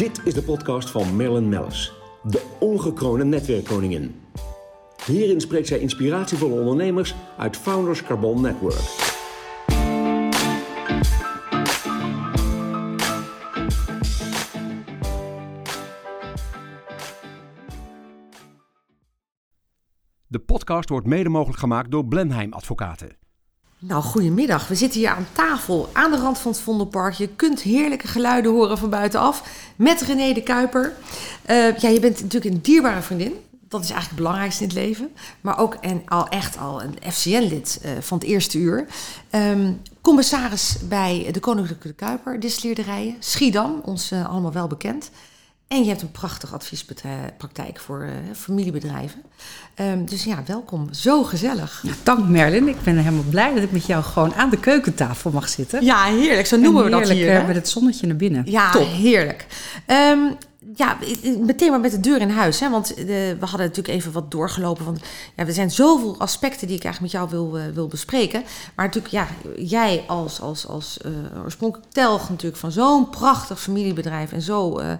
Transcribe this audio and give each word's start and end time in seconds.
Dit 0.00 0.20
is 0.24 0.34
de 0.34 0.42
podcast 0.42 0.90
van 0.90 1.16
Marilyn 1.16 1.48
Mellis, 1.48 1.92
de 2.22 2.56
ongekroonde 2.60 3.24
netwerkkoningin. 3.24 4.20
Hierin 5.06 5.40
spreekt 5.40 5.66
zij 5.66 5.78
inspiratievolle 5.78 6.60
ondernemers 6.60 7.14
uit 7.38 7.56
Founders 7.56 8.02
Carbon 8.02 8.40
Network. 8.40 8.80
De 20.26 20.38
podcast 20.46 20.88
wordt 20.88 21.06
mede 21.06 21.28
mogelijk 21.28 21.58
gemaakt 21.58 21.90
door 21.90 22.06
Blenheim 22.06 22.52
Advocaten. 22.52 23.16
Nou, 23.82 24.02
goedemiddag. 24.02 24.68
We 24.68 24.74
zitten 24.74 25.00
hier 25.00 25.08
aan 25.08 25.26
tafel 25.32 25.88
aan 25.92 26.10
de 26.10 26.16
rand 26.16 26.38
van 26.38 26.50
het 26.52 26.60
Vondelpark. 26.60 27.14
Je 27.14 27.28
kunt 27.28 27.62
heerlijke 27.62 28.08
geluiden 28.08 28.52
horen 28.52 28.78
van 28.78 28.90
buitenaf 28.90 29.42
met 29.76 30.00
René 30.00 30.32
de 30.32 30.42
Kuiper. 30.42 30.92
Uh, 31.50 31.76
ja, 31.78 31.88
je 31.88 32.00
bent 32.00 32.22
natuurlijk 32.22 32.54
een 32.54 32.62
dierbare 32.62 33.02
vriendin. 33.02 33.32
Dat 33.68 33.82
is 33.82 33.90
eigenlijk 33.90 34.08
het 34.08 34.16
belangrijkste 34.16 34.62
in 34.62 34.68
het 34.68 34.78
leven. 34.78 35.10
Maar 35.40 35.58
ook 35.58 35.74
en 35.74 36.02
al 36.06 36.28
echt 36.28 36.58
al 36.58 36.82
een 36.82 37.12
FCN-lid 37.12 37.80
uh, 37.84 37.90
van 38.00 38.18
het 38.18 38.26
eerste 38.26 38.58
uur. 38.58 38.86
Um, 39.30 39.80
commissaris 40.00 40.76
bij 40.88 41.28
de 41.32 41.40
Koninklijke 41.40 41.88
de 41.88 41.94
Kuiper, 41.94 42.40
distilleerderijen. 42.40 43.16
Schiedam, 43.18 43.80
ons 43.84 44.12
uh, 44.12 44.30
allemaal 44.30 44.52
wel 44.52 44.66
bekend. 44.66 45.10
En 45.70 45.82
je 45.82 45.88
hebt 45.88 46.02
een 46.02 46.10
prachtige 46.10 46.54
adviespraktijk 46.54 47.80
voor 47.80 48.02
uh, 48.04 48.10
familiebedrijven. 48.34 49.22
Um, 49.80 50.06
dus 50.06 50.24
ja, 50.24 50.42
welkom. 50.46 50.88
Zo 50.92 51.22
gezellig. 51.22 51.80
Ja, 51.82 51.92
dank 52.02 52.28
Merlin. 52.28 52.68
Ik 52.68 52.82
ben 52.82 52.96
helemaal 52.96 53.24
blij 53.30 53.54
dat 53.54 53.62
ik 53.62 53.72
met 53.72 53.86
jou 53.86 54.02
gewoon 54.02 54.34
aan 54.34 54.50
de 54.50 54.60
keukentafel 54.60 55.30
mag 55.30 55.48
zitten. 55.48 55.84
Ja, 55.84 56.04
heerlijk. 56.04 56.46
Zo 56.46 56.56
noemen 56.56 56.84
we 56.84 56.90
dat 56.90 57.08
hier. 57.08 57.40
Uh, 57.40 57.46
met 57.46 57.56
het 57.56 57.68
zonnetje 57.68 58.06
naar 58.06 58.16
binnen. 58.16 58.42
Ja, 58.46 58.70
Top. 58.70 58.86
heerlijk. 58.86 59.46
Um, 59.86 60.36
ja, 60.76 60.96
meteen 61.38 61.70
maar 61.70 61.80
met 61.80 61.90
de 61.90 62.00
deur 62.00 62.20
in 62.20 62.30
huis. 62.30 62.60
Hè? 62.60 62.70
Want 62.70 62.96
de, 62.96 63.36
we 63.40 63.46
hadden 63.46 63.66
natuurlijk 63.66 63.94
even 63.94 64.12
wat 64.12 64.30
doorgelopen. 64.30 64.84
Want 64.84 65.00
ja, 65.36 65.46
er 65.46 65.52
zijn 65.52 65.70
zoveel 65.70 66.18
aspecten 66.18 66.66
die 66.66 66.76
ik 66.76 66.84
eigenlijk 66.84 67.12
met 67.12 67.22
jou 67.22 67.30
wil, 67.30 67.58
uh, 67.58 67.74
wil 67.74 67.88
bespreken. 67.88 68.42
Maar 68.74 68.86
natuurlijk, 68.86 69.14
ja, 69.14 69.26
jij 69.56 70.04
als, 70.06 70.40
als, 70.40 70.66
als 70.66 70.98
uh, 71.06 71.42
oorspronkelijk 71.44 71.92
telg 71.92 72.28
natuurlijk 72.28 72.60
van 72.60 72.72
zo'n 72.72 73.10
prachtig 73.10 73.60
familiebedrijf. 73.60 74.32
En 74.32 74.42
zo 74.42 74.80
uh, 74.80 74.92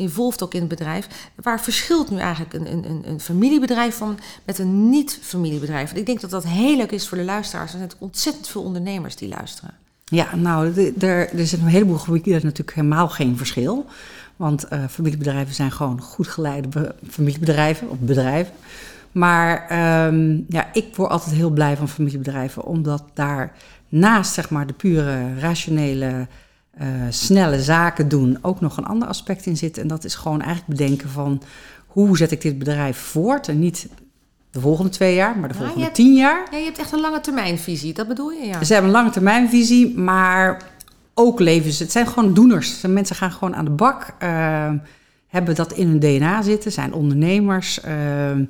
involved 0.00 0.42
ook 0.42 0.54
in 0.54 0.60
het 0.60 0.68
bedrijf. 0.68 1.30
Waar 1.34 1.60
verschilt 1.60 2.10
nu 2.10 2.18
eigenlijk 2.18 2.54
een, 2.54 2.72
een, 2.72 3.02
een 3.06 3.20
familiebedrijf 3.20 3.96
van 3.96 4.18
met 4.44 4.58
een 4.58 4.90
niet-familiebedrijf? 4.90 5.92
Ik 5.92 6.06
denk 6.06 6.20
dat 6.20 6.30
dat 6.30 6.46
heel 6.46 6.76
leuk 6.76 6.90
is 6.90 7.08
voor 7.08 7.18
de 7.18 7.24
luisteraars. 7.24 7.72
Er 7.72 7.78
zijn 7.78 7.90
ontzettend 7.98 8.48
veel 8.48 8.62
ondernemers 8.62 9.16
die 9.16 9.28
luisteren. 9.28 9.74
Ja, 10.04 10.36
nou, 10.36 10.92
er, 10.98 11.28
zit 11.34 11.60
een 11.60 11.66
heleboel 11.66 11.96
gebieden 11.96 12.32
natuurlijk 12.32 12.76
helemaal 12.76 13.08
geen 13.08 13.36
verschil. 13.36 13.86
Want 14.36 14.66
uh, 14.72 14.84
familiebedrijven 14.90 15.54
zijn 15.54 15.72
gewoon 15.72 16.00
goed 16.00 16.28
geleide 16.28 16.94
familiebedrijven 17.08 17.90
of 17.90 17.98
bedrijven. 17.98 18.54
Maar 19.12 19.66
um, 20.06 20.44
ja, 20.48 20.68
ik 20.72 20.96
word 20.96 21.10
altijd 21.10 21.34
heel 21.34 21.50
blij 21.50 21.76
van 21.76 21.88
familiebedrijven, 21.88 22.64
omdat 22.64 23.04
daar 23.14 23.52
naast 23.88 24.32
zeg 24.32 24.50
maar, 24.50 24.66
de 24.66 24.72
pure 24.72 25.38
rationele, 25.38 26.26
uh, 26.80 26.86
snelle 27.08 27.62
zaken 27.62 28.08
doen 28.08 28.38
ook 28.42 28.60
nog 28.60 28.76
een 28.76 28.86
ander 28.86 29.08
aspect 29.08 29.46
in 29.46 29.56
zit. 29.56 29.78
En 29.78 29.86
dat 29.86 30.04
is 30.04 30.14
gewoon 30.14 30.42
eigenlijk 30.42 30.78
bedenken 30.78 31.08
van 31.08 31.42
hoe 31.86 32.16
zet 32.16 32.30
ik 32.30 32.40
dit 32.40 32.58
bedrijf 32.58 32.98
voort 32.98 33.48
en 33.48 33.58
niet 33.58 33.88
de 34.50 34.60
volgende 34.60 34.90
twee 34.90 35.14
jaar, 35.14 35.38
maar 35.38 35.48
de 35.48 35.54
volgende 35.54 35.78
ja, 35.78 35.84
hebt, 35.84 35.96
tien 35.96 36.14
jaar. 36.14 36.46
Ja, 36.50 36.58
je 36.58 36.64
hebt 36.64 36.78
echt 36.78 36.92
een 36.92 37.00
lange 37.00 37.20
termijnvisie, 37.20 37.92
dat 37.92 38.08
bedoel 38.08 38.30
je? 38.30 38.46
Ja. 38.46 38.64
Ze 38.64 38.72
hebben 38.72 38.90
een 38.90 38.96
lange 38.96 39.10
termijnvisie, 39.10 39.98
maar 39.98 40.62
ook 41.14 41.40
leven 41.40 41.72
ze. 41.72 41.82
Het 41.82 41.92
zijn 41.92 42.06
gewoon 42.06 42.34
doeners. 42.34 42.80
Mensen 42.80 43.16
gaan 43.16 43.32
gewoon 43.32 43.56
aan 43.56 43.64
de 43.64 43.70
bak, 43.70 44.14
uh, 44.22 44.72
hebben 45.26 45.54
dat 45.54 45.72
in 45.72 45.88
hun 45.88 45.98
DNA 45.98 46.42
zitten, 46.42 46.72
zijn 46.72 46.92
ondernemers, 46.92 47.80
uh, 47.84 48.30
uh, 48.36 48.44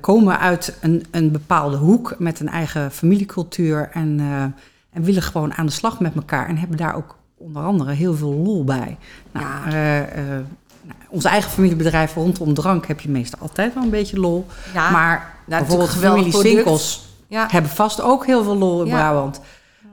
komen 0.00 0.38
uit 0.38 0.78
een, 0.80 1.04
een 1.10 1.32
bepaalde 1.32 1.76
hoek 1.76 2.14
met 2.18 2.40
een 2.40 2.48
eigen 2.48 2.90
familiecultuur 2.90 3.90
en, 3.92 4.20
en 4.90 5.02
willen 5.02 5.22
gewoon 5.22 5.54
aan 5.54 5.66
de 5.66 5.72
slag 5.72 6.00
met 6.00 6.14
elkaar 6.14 6.48
en 6.48 6.56
hebben 6.56 6.76
daar 6.76 6.94
ook 6.94 7.16
onder 7.36 7.62
andere 7.62 7.92
heel 7.92 8.14
veel 8.14 8.34
lol 8.34 8.64
bij. 8.64 8.96
Nou, 9.32 9.70
ja. 9.70 10.06
Nou, 10.82 10.96
onze 11.08 11.28
eigen 11.28 11.50
familiebedrijf 11.50 12.14
rondom 12.14 12.54
drank 12.54 12.86
heb 12.86 13.00
je 13.00 13.08
meestal 13.08 13.38
altijd 13.40 13.74
wel 13.74 13.82
een 13.82 13.90
beetje 13.90 14.20
lol. 14.20 14.46
Ja, 14.74 14.90
maar 14.90 15.34
nou, 15.46 15.60
bijvoorbeeld 15.60 15.90
familie 15.90 16.88
ja. 17.28 17.46
hebben 17.50 17.70
vast 17.70 18.00
ook 18.00 18.26
heel 18.26 18.44
veel 18.44 18.56
lol 18.56 18.82
in 18.82 18.90
Brabant. 18.90 19.40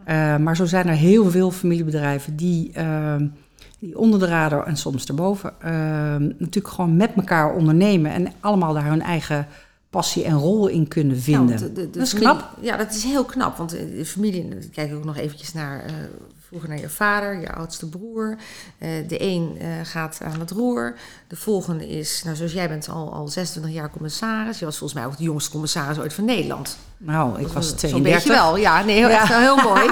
Uh, 0.08 0.38
maar 0.38 0.56
zo 0.56 0.66
zijn 0.66 0.88
er 0.88 0.96
heel 0.96 1.32
veel 1.32 1.52
familiebedrijven 1.52 2.36
die, 2.36 2.72
uh, 2.78 3.16
die 3.80 3.98
onder 3.98 4.20
de 4.20 4.26
radar 4.26 4.66
en 4.66 4.78
soms 4.78 5.06
erboven 5.06 5.54
uh, 5.60 5.70
natuurlijk 6.18 6.68
gewoon 6.68 6.96
met 6.96 7.12
elkaar 7.16 7.54
ondernemen 7.56 8.12
en 8.12 8.34
allemaal 8.40 8.74
daar 8.74 8.86
hun 8.86 9.02
eigen 9.02 9.48
passie 9.90 10.24
en 10.24 10.38
rol 10.38 10.68
in 10.68 10.88
kunnen 10.88 11.20
vinden. 11.20 11.60
Ja, 11.60 11.62
de, 11.62 11.74
de, 11.74 11.90
de 11.90 11.90
dat 11.90 12.04
is 12.04 12.10
familie, 12.10 12.34
knap. 12.34 12.58
Ja, 12.62 12.78
dat 12.78 12.94
is 12.94 13.04
heel 13.04 13.24
knap, 13.24 13.58
want 13.58 13.70
de 13.70 14.06
familie, 14.06 14.70
kijk 14.72 14.90
ik 14.90 14.96
ook 14.96 15.06
nog 15.06 15.18
eventjes 15.18 15.54
naar 15.54 15.86
vroeger 16.54 16.74
naar 16.74 16.90
je 16.90 16.96
vader, 16.96 17.40
je 17.40 17.52
oudste 17.52 17.90
broer. 17.90 18.38
Uh, 18.80 18.90
de 19.08 19.22
een 19.22 19.58
uh, 19.62 19.68
gaat 19.84 20.20
aan 20.24 20.40
het 20.40 20.52
roer. 20.52 20.96
De 21.28 21.36
volgende 21.36 21.90
is, 21.90 22.22
nou 22.24 22.36
zoals 22.36 22.52
jij 22.52 22.68
bent 22.68 22.90
al, 22.90 23.14
al 23.14 23.28
26 23.28 23.74
jaar 23.74 23.90
commissaris. 23.90 24.60
Je 24.60 24.66
was 24.66 24.78
volgens 24.78 25.00
mij 25.00 25.10
ook 25.10 25.18
de 25.18 25.24
jongste 25.24 25.52
commissaris 25.52 26.00
ooit 26.00 26.14
van 26.14 26.26
Nederland. 26.26 26.78
Nou, 26.98 27.40
ik 27.40 27.48
was 27.48 27.72
32. 27.72 27.90
Zo'n 27.90 28.02
beetje 28.02 28.30
wel, 28.30 28.58
ja. 28.58 28.84
Nee, 28.84 28.96
heel, 28.96 29.10
ja. 29.10 29.22
Echt, 29.22 29.34
heel 29.34 29.56
mooi. 29.72 29.90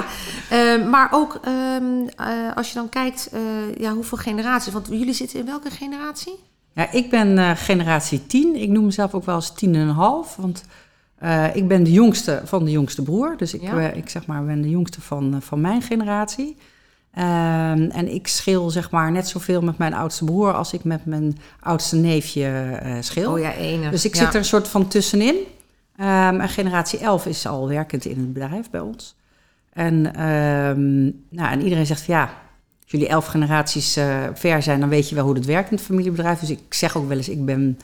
uh, 0.52 0.88
maar 0.90 1.08
ook 1.12 1.40
um, 1.46 2.08
als 2.54 2.68
je 2.68 2.74
dan 2.74 2.88
kijkt, 2.88 3.30
ja, 3.76 3.92
hoeveel 3.92 4.18
generaties? 4.18 4.72
Want 4.72 4.86
jullie 4.90 5.14
zitten 5.14 5.38
in 5.38 5.46
welke 5.46 5.70
generatie? 5.70 6.38
Ja, 6.72 6.90
ik 6.90 7.10
ben 7.10 7.56
generatie 7.56 8.26
10. 8.26 8.56
Ik 8.56 8.68
noem 8.68 8.84
mezelf 8.84 9.14
ook 9.14 9.24
wel 9.24 9.34
eens 9.34 9.52
10 9.54 9.74
en 9.74 9.80
een 9.80 9.88
half, 9.94 10.36
want... 10.36 10.64
Uh, 11.24 11.56
ik 11.56 11.68
ben 11.68 11.82
de 11.82 11.92
jongste 11.92 12.40
van 12.44 12.64
de 12.64 12.70
jongste 12.70 13.02
broer. 13.02 13.34
Dus 13.36 13.54
ik, 13.54 13.62
ja. 13.62 13.76
uh, 13.76 13.96
ik 13.96 14.08
zeg 14.08 14.26
maar, 14.26 14.44
ben 14.44 14.62
de 14.62 14.70
jongste 14.70 15.00
van, 15.00 15.34
uh, 15.34 15.40
van 15.40 15.60
mijn 15.60 15.82
generatie. 15.82 16.56
Ehm, 17.14 17.90
en 17.90 18.14
ik 18.14 18.26
scheel 18.26 18.70
zeg 18.70 18.90
maar 18.90 19.12
net 19.12 19.28
zoveel 19.28 19.60
met 19.60 19.78
mijn 19.78 19.94
oudste 19.94 20.24
broer 20.24 20.52
als 20.52 20.72
ik 20.72 20.84
met 20.84 21.06
mijn 21.06 21.38
oudste 21.60 21.96
neefje 21.96 22.80
scheel. 23.00 23.32
Oh 23.32 23.38
ja, 23.38 23.54
enig. 23.54 23.90
Dus 23.90 24.04
ik 24.04 24.14
ja. 24.14 24.20
zit 24.20 24.28
er 24.28 24.38
een 24.38 24.44
soort 24.44 24.68
van 24.68 24.88
tussenin. 24.88 25.34
Um, 26.00 26.40
en 26.40 26.48
generatie 26.48 26.98
11 26.98 27.26
is 27.26 27.46
al 27.46 27.68
werkend 27.68 28.04
in 28.04 28.18
het 28.18 28.32
bedrijf 28.32 28.70
bij 28.70 28.80
ons. 28.80 29.16
En, 29.72 30.22
um, 30.26 31.24
nou, 31.28 31.52
en 31.52 31.62
iedereen 31.62 31.86
zegt 31.86 32.02
van 32.02 32.14
ja, 32.14 32.22
als 32.22 32.90
jullie 32.90 33.08
elf 33.08 33.26
generaties 33.26 33.92
ver 34.34 34.62
zijn, 34.62 34.80
dan 34.80 34.88
weet 34.88 35.08
je 35.08 35.14
wel 35.14 35.24
hoe 35.24 35.34
het 35.34 35.46
werkt 35.46 35.70
in 35.70 35.76
het 35.76 35.86
familiebedrijf. 35.86 36.40
Dus 36.40 36.50
ik 36.50 36.74
zeg 36.74 36.96
ook 36.96 37.08
wel 37.08 37.16
eens, 37.16 37.28
ik 37.28 37.44
ben 37.44 37.78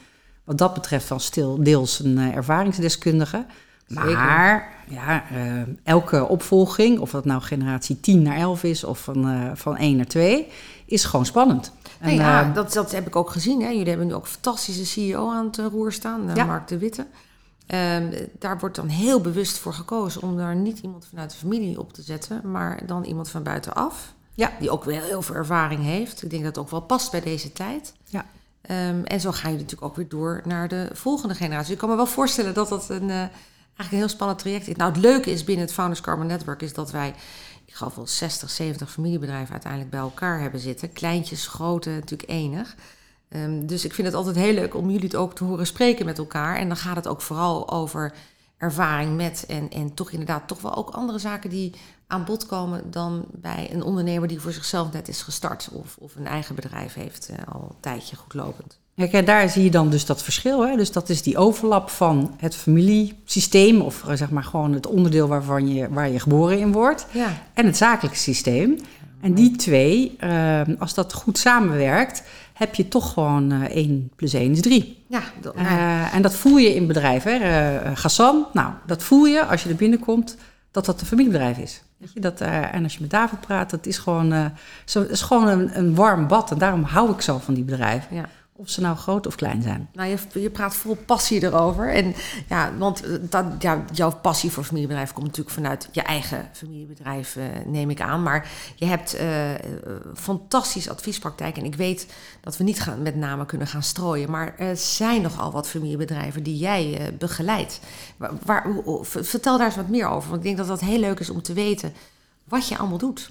wat 0.49 0.59
dat 0.59 0.75
betreft 0.75 1.09
dan 1.09 1.21
stil 1.21 1.63
deels 1.63 1.99
een 1.99 2.19
uh, 2.19 2.37
ervaringsdeskundige. 2.37 3.47
Maar 3.89 4.69
ja, 4.89 5.25
uh, 5.33 5.63
elke 5.83 6.29
opvolging, 6.29 6.99
of 6.99 7.11
dat 7.11 7.25
nou 7.25 7.43
generatie 7.43 8.01
10 8.01 8.23
naar 8.23 8.37
11 8.37 8.63
is 8.63 8.85
of 8.85 8.99
van, 8.99 9.31
uh, 9.31 9.51
van 9.55 9.77
1 9.77 9.97
naar 9.97 10.07
2, 10.07 10.47
is 10.87 11.05
gewoon 11.05 11.27
spannend. 11.27 11.73
En, 12.01 12.07
nee, 12.07 12.17
ja, 12.17 12.53
dat, 12.53 12.73
dat 12.73 12.93
heb 12.93 13.07
ik 13.07 13.17
ook 13.17 13.31
gezien. 13.31 13.63
Hè. 13.63 13.69
Jullie 13.69 13.89
hebben 13.89 14.07
nu 14.07 14.15
ook 14.15 14.25
een 14.25 14.31
fantastische 14.31 14.87
CEO 14.87 15.31
aan 15.31 15.47
het 15.47 15.57
roer 15.57 15.93
staan, 15.93 16.31
ja. 16.35 16.45
Mark 16.45 16.69
de 16.69 16.79
Witte. 16.79 17.07
Um, 17.75 18.11
daar 18.39 18.59
wordt 18.59 18.77
dan 18.77 18.89
heel 18.89 19.21
bewust 19.21 19.59
voor 19.59 19.75
gekozen 19.75 20.23
om 20.23 20.37
daar 20.37 20.57
niet 20.57 20.79
iemand 20.79 21.07
vanuit 21.09 21.31
de 21.31 21.37
familie 21.37 21.79
op 21.79 21.93
te 21.93 22.03
zetten, 22.03 22.51
maar 22.51 22.87
dan 22.87 23.05
iemand 23.05 23.31
van 23.31 23.43
buitenaf. 23.43 24.15
Ja. 24.35 24.53
Die 24.61 24.71
ook 24.71 24.85
wel 24.85 25.03
heel 25.03 25.23
veel 25.23 25.35
ervaring 25.35 25.83
heeft. 25.83 26.23
Ik 26.23 26.31
denk 26.31 26.43
dat 26.43 26.55
het 26.57 26.65
ook 26.65 26.71
wel 26.71 26.81
past 26.81 27.11
bij 27.11 27.21
deze 27.21 27.53
tijd. 27.53 27.95
Ja. 28.05 28.25
Um, 28.71 29.05
en 29.05 29.21
zo 29.21 29.33
ga 29.33 29.49
je 29.49 29.55
natuurlijk 29.55 29.83
ook 29.83 29.97
weer 29.97 30.09
door 30.09 30.43
naar 30.45 30.69
de 30.69 30.89
volgende 30.93 31.35
generatie. 31.35 31.73
Ik 31.73 31.79
kan 31.79 31.89
me 31.89 31.97
wel 31.97 32.07
voorstellen 32.07 32.55
dat 32.55 32.69
dat 32.69 32.89
een, 32.89 33.09
uh, 33.09 33.17
eigenlijk 33.17 33.91
een 33.91 33.99
heel 33.99 34.09
spannend 34.09 34.39
traject 34.39 34.69
is. 34.69 34.77
Nou, 34.77 34.93
het 34.93 35.01
leuke 35.01 35.31
is 35.31 35.45
binnen 35.45 35.65
het 35.65 35.75
Founders 35.75 36.01
Carbon 36.01 36.27
Network 36.27 36.63
is 36.63 36.73
dat 36.73 36.91
wij, 36.91 37.15
ik 37.65 37.75
geloof 37.75 37.95
wel 37.95 38.07
60, 38.07 38.51
70 38.51 38.91
familiebedrijven 38.91 39.53
uiteindelijk 39.53 39.91
bij 39.91 40.01
elkaar 40.01 40.41
hebben 40.41 40.61
zitten. 40.61 40.93
Kleintjes, 40.93 41.47
grote, 41.47 41.91
natuurlijk 41.91 42.31
enig. 42.31 42.75
Um, 43.29 43.67
dus 43.67 43.85
ik 43.85 43.95
vind 43.95 44.07
het 44.07 44.17
altijd 44.17 44.37
heel 44.37 44.55
leuk 44.55 44.75
om 44.75 44.91
jullie 44.91 45.07
het 45.07 45.17
ook 45.17 45.35
te 45.35 45.45
horen 45.45 45.67
spreken 45.67 46.07
met 46.07 46.19
elkaar. 46.19 46.57
En 46.57 46.69
dan 46.69 46.77
gaat 46.77 46.97
het 46.97 47.09
ook 47.09 47.23
vooral 47.23 47.71
over 47.71 48.13
ervaring 48.59 49.17
met 49.17 49.45
en, 49.49 49.71
en 49.71 49.95
toch 49.95 50.11
inderdaad 50.11 50.49
toch 50.49 50.61
wel 50.61 50.77
ook 50.77 50.91
andere 50.91 51.19
zaken 51.19 51.51
die 51.51 51.73
aan 52.07 52.25
bod 52.25 52.47
komen 52.47 52.91
dan 52.91 53.25
bij 53.33 53.69
een 53.73 53.83
ondernemer 53.83 54.29
die 54.29 54.41
voor 54.41 54.53
zichzelf 54.53 54.93
net 54.93 55.09
is 55.09 55.23
gestart 55.23 55.69
of, 55.73 55.97
of 55.99 56.17
een 56.17 56.27
eigen 56.27 56.55
bedrijf 56.55 56.95
heeft 56.95 57.29
uh, 57.31 57.55
al 57.55 57.67
een 57.71 57.81
tijdje 57.81 58.17
goed 58.17 58.35
lopend. 58.35 58.79
Ja, 58.95 59.07
kijk, 59.07 59.27
daar 59.27 59.49
zie 59.49 59.65
je 59.65 59.71
dan 59.71 59.91
dus 59.91 60.07
dat 60.07 60.23
verschil. 60.23 60.67
Hè? 60.67 60.77
Dus 60.77 60.93
dat 60.93 61.09
is 61.09 61.23
die 61.23 61.39
overlap 61.39 61.91
van 61.91 62.35
het 62.37 62.55
familiesysteem, 62.57 63.81
of 63.81 64.05
zeg 64.13 64.31
maar 64.31 64.45
gewoon 64.45 64.73
het 64.73 64.87
onderdeel 64.87 65.29
waarvan 65.29 65.75
je, 65.75 65.89
waar 65.89 66.11
je 66.11 66.21
geboren 66.21 66.59
in 66.59 66.73
wordt, 66.73 67.07
ja. 67.13 67.43
en 67.55 67.67
het 67.67 67.77
zakelijke 67.77 68.19
systeem. 68.19 68.79
En 69.21 69.35
die 69.35 69.57
twee, 69.57 70.17
uh, 70.25 70.61
als 70.79 70.95
dat 70.95 71.13
goed 71.13 71.39
samenwerkt, 71.39 72.23
heb 72.59 72.75
je 72.75 72.89
toch 72.89 73.13
gewoon 73.13 73.53
uh, 73.53 73.63
1 73.63 74.11
plus 74.17 74.33
1 74.33 74.53
is 74.53 74.61
3. 74.61 75.05
Ja, 75.09 75.23
dat, 75.41 75.57
uh, 75.57 76.15
en 76.15 76.23
dat 76.23 76.35
voel 76.35 76.57
je 76.57 76.75
in 76.75 76.87
bedrijven. 76.87 77.41
Hè? 77.41 77.85
Uh, 77.85 77.91
Gassan, 77.95 78.47
nou, 78.53 78.73
dat 78.87 79.03
voel 79.03 79.25
je 79.25 79.45
als 79.45 79.63
je 79.63 79.69
er 79.69 79.77
binnenkomt, 79.77 80.37
dat 80.71 80.85
dat 80.85 81.01
een 81.01 81.07
familiebedrijf 81.07 81.59
is. 81.59 81.83
Weet 81.97 82.13
je, 82.13 82.21
dat, 82.21 82.41
en 82.41 82.83
als 82.83 82.95
je 82.95 83.01
met 83.01 83.11
David 83.11 83.41
praat, 83.41 83.71
dat 83.71 83.87
is 83.87 83.99
gewoon, 83.99 84.53
zo, 84.85 85.03
is 85.03 85.23
gewoon 85.23 85.49
een, 85.49 85.79
een 85.79 85.95
warm 85.95 86.27
bad. 86.27 86.51
En 86.51 86.59
daarom 86.59 86.83
hou 86.83 87.11
ik 87.11 87.21
zo 87.21 87.39
van 87.39 87.55
die 87.55 87.65
bedrijven. 87.65 88.17
Ja. 88.17 88.29
Of 88.61 88.71
ze 88.71 88.81
nou 88.81 88.97
groot 88.97 89.27
of 89.27 89.35
klein 89.35 89.63
zijn. 89.63 89.89
Nou, 89.93 90.09
je, 90.09 90.41
je 90.41 90.51
praat 90.51 90.75
vol 90.75 90.95
passie 90.95 91.43
erover. 91.43 91.95
En 91.95 92.15
ja, 92.49 92.73
want 92.79 93.05
eh, 93.05 93.13
dat, 93.21 93.45
ja, 93.59 93.85
jouw 93.93 94.11
passie 94.11 94.51
voor 94.51 94.65
familiebedrijf 94.65 95.13
komt 95.13 95.27
natuurlijk 95.27 95.55
vanuit 95.55 95.89
je 95.93 96.03
eigen 96.03 96.49
familiebedrijf, 96.53 97.37
uh, 97.37 97.45
neem 97.67 97.91
ik 97.91 98.01
aan. 98.01 98.23
Maar 98.23 98.51
je 98.77 98.85
hebt 98.85 99.21
uh, 99.21 99.51
fantastisch 100.15 100.89
adviespraktijk. 100.89 101.57
En 101.57 101.65
ik 101.65 101.75
weet 101.75 102.15
dat 102.41 102.57
we 102.57 102.65
niet 102.65 102.81
gaan, 102.81 103.03
met 103.03 103.17
name 103.17 103.47
kunnen 103.47 103.67
gaan 103.67 103.83
strooien. 103.83 104.31
Maar 104.31 104.55
er 104.57 104.77
zijn 104.77 105.23
nogal 105.23 105.53
wat 105.53 105.69
familiebedrijven 105.69 106.43
die 106.43 106.57
jij 106.57 107.15
begeleidt. 107.19 107.81
Waar, 108.45 108.67
vertel 109.03 109.57
daar 109.59 109.67
eens 109.67 109.77
wat 109.77 109.89
meer 109.89 110.07
over. 110.07 110.31
Want 110.31 110.41
ik 110.41 110.47
denk 110.47 110.57
dat 110.57 110.67
dat 110.67 110.89
heel 110.89 111.01
leuk 111.01 111.21
is 111.21 111.31
om 111.31 111.43
te 111.43 111.53
weten 111.53 111.93
wat 112.45 112.69
je 112.69 112.79
allemaal 112.79 112.99
doet. 112.99 113.31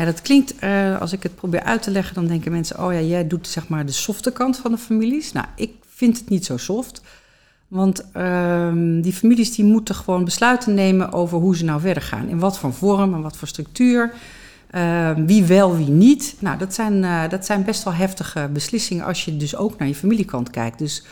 Ja, 0.00 0.06
dat 0.06 0.22
klinkt, 0.22 0.54
uh, 0.62 1.00
als 1.00 1.12
ik 1.12 1.22
het 1.22 1.34
probeer 1.34 1.62
uit 1.62 1.82
te 1.82 1.90
leggen, 1.90 2.14
dan 2.14 2.26
denken 2.26 2.52
mensen: 2.52 2.84
oh 2.84 2.92
ja, 2.92 3.00
jij 3.00 3.26
doet 3.26 3.48
zeg 3.48 3.68
maar 3.68 3.86
de 3.86 3.92
softe 3.92 4.32
kant 4.32 4.56
van 4.56 4.70
de 4.70 4.78
families. 4.78 5.32
Nou, 5.32 5.46
ik 5.56 5.70
vind 5.88 6.18
het 6.18 6.28
niet 6.28 6.44
zo 6.44 6.56
soft. 6.56 7.02
Want 7.68 8.04
uh, 8.16 8.72
die 9.02 9.12
families 9.12 9.54
die 9.54 9.64
moeten 9.64 9.94
gewoon 9.94 10.24
besluiten 10.24 10.74
nemen 10.74 11.12
over 11.12 11.38
hoe 11.38 11.56
ze 11.56 11.64
nou 11.64 11.80
verder 11.80 12.02
gaan. 12.02 12.28
In 12.28 12.38
wat 12.38 12.58
voor 12.58 12.72
vorm 12.72 13.14
en 13.14 13.22
wat 13.22 13.36
voor 13.36 13.48
structuur. 13.48 14.12
Uh, 14.74 15.10
wie 15.26 15.44
wel, 15.44 15.76
wie 15.76 15.88
niet. 15.88 16.36
Nou, 16.38 16.58
dat 16.58 16.74
zijn, 16.74 17.02
uh, 17.02 17.28
dat 17.28 17.46
zijn 17.46 17.64
best 17.64 17.82
wel 17.84 17.94
heftige 17.94 18.48
beslissingen 18.52 19.04
als 19.04 19.24
je 19.24 19.36
dus 19.36 19.56
ook 19.56 19.78
naar 19.78 19.88
je 19.88 19.94
familiekant 19.94 20.50
kijkt. 20.50 20.78
Dus 20.78 21.02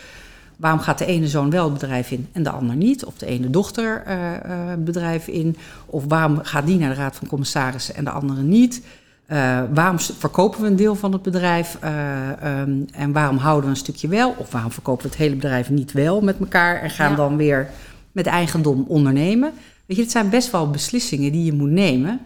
waarom 0.59 0.79
gaat 0.79 0.97
de 0.97 1.05
ene 1.05 1.27
zoon 1.27 1.49
wel 1.49 1.63
het 1.63 1.73
bedrijf 1.73 2.11
in 2.11 2.27
en 2.31 2.43
de 2.43 2.49
ander 2.49 2.75
niet? 2.75 3.05
Of 3.05 3.17
de 3.17 3.25
ene 3.25 3.49
dochter 3.49 4.03
uh, 4.07 4.13
uh, 4.15 4.73
bedrijf 4.77 5.27
in? 5.27 5.57
Of 5.85 6.03
waarom 6.07 6.39
gaat 6.43 6.65
die 6.65 6.77
naar 6.77 6.89
de 6.89 6.95
raad 6.95 7.15
van 7.15 7.27
commissarissen 7.27 7.95
en 7.95 8.03
de 8.03 8.09
andere 8.09 8.41
niet? 8.41 8.81
Uh, 9.27 9.61
waarom 9.73 9.99
verkopen 9.99 10.61
we 10.61 10.67
een 10.67 10.75
deel 10.75 10.95
van 10.95 11.11
het 11.11 11.21
bedrijf 11.21 11.77
um, 11.83 12.85
en 12.91 13.11
waarom 13.11 13.37
houden 13.37 13.63
we 13.63 13.69
een 13.69 13.81
stukje 13.81 14.07
wel? 14.07 14.35
Of 14.37 14.51
waarom 14.51 14.71
verkopen 14.71 15.03
we 15.03 15.09
het 15.09 15.17
hele 15.17 15.35
bedrijf 15.35 15.69
niet 15.69 15.91
wel 15.91 16.21
met 16.21 16.39
elkaar 16.39 16.81
en 16.81 16.89
gaan 16.89 17.09
ja. 17.09 17.15
dan 17.15 17.37
weer 17.37 17.69
met 18.11 18.25
eigendom 18.25 18.85
ondernemen? 18.87 19.51
Weet 19.85 19.97
je, 19.97 20.03
het 20.03 20.11
zijn 20.11 20.29
best 20.29 20.51
wel 20.51 20.69
beslissingen 20.69 21.31
die 21.31 21.45
je 21.45 21.53
moet 21.53 21.69
nemen. 21.69 22.19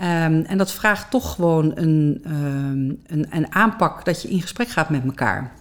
Um, 0.00 0.44
en 0.44 0.58
dat 0.58 0.72
vraagt 0.72 1.10
toch 1.10 1.34
gewoon 1.34 1.72
een, 1.74 2.24
um, 2.26 3.00
een, 3.06 3.26
een 3.30 3.54
aanpak 3.54 4.04
dat 4.04 4.22
je 4.22 4.28
in 4.28 4.40
gesprek 4.40 4.68
gaat 4.68 4.90
met 4.90 5.04
elkaar. 5.04 5.52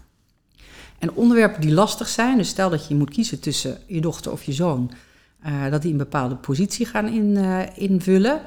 En 1.00 1.12
onderwerpen 1.12 1.62
die 1.62 1.74
lastig 1.74 2.08
zijn, 2.08 2.38
dus 2.38 2.50
stel 2.50 2.70
dat 2.70 2.88
je 2.88 2.96
moet 2.96 3.10
kiezen 3.10 3.40
tussen 3.40 3.78
je 3.86 4.02
dochter 4.02 4.32
of 4.32 4.44
je 4.44 4.54
zoon, 4.54 4.92
uh, 5.46 5.70
dat 5.70 5.82
die 5.82 5.92
een 5.92 5.98
bepaalde 5.98 6.36
positie 6.36 6.86
gaan 6.86 7.08
in, 7.08 7.26
uh, 7.38 7.60
invullen. 7.76 8.42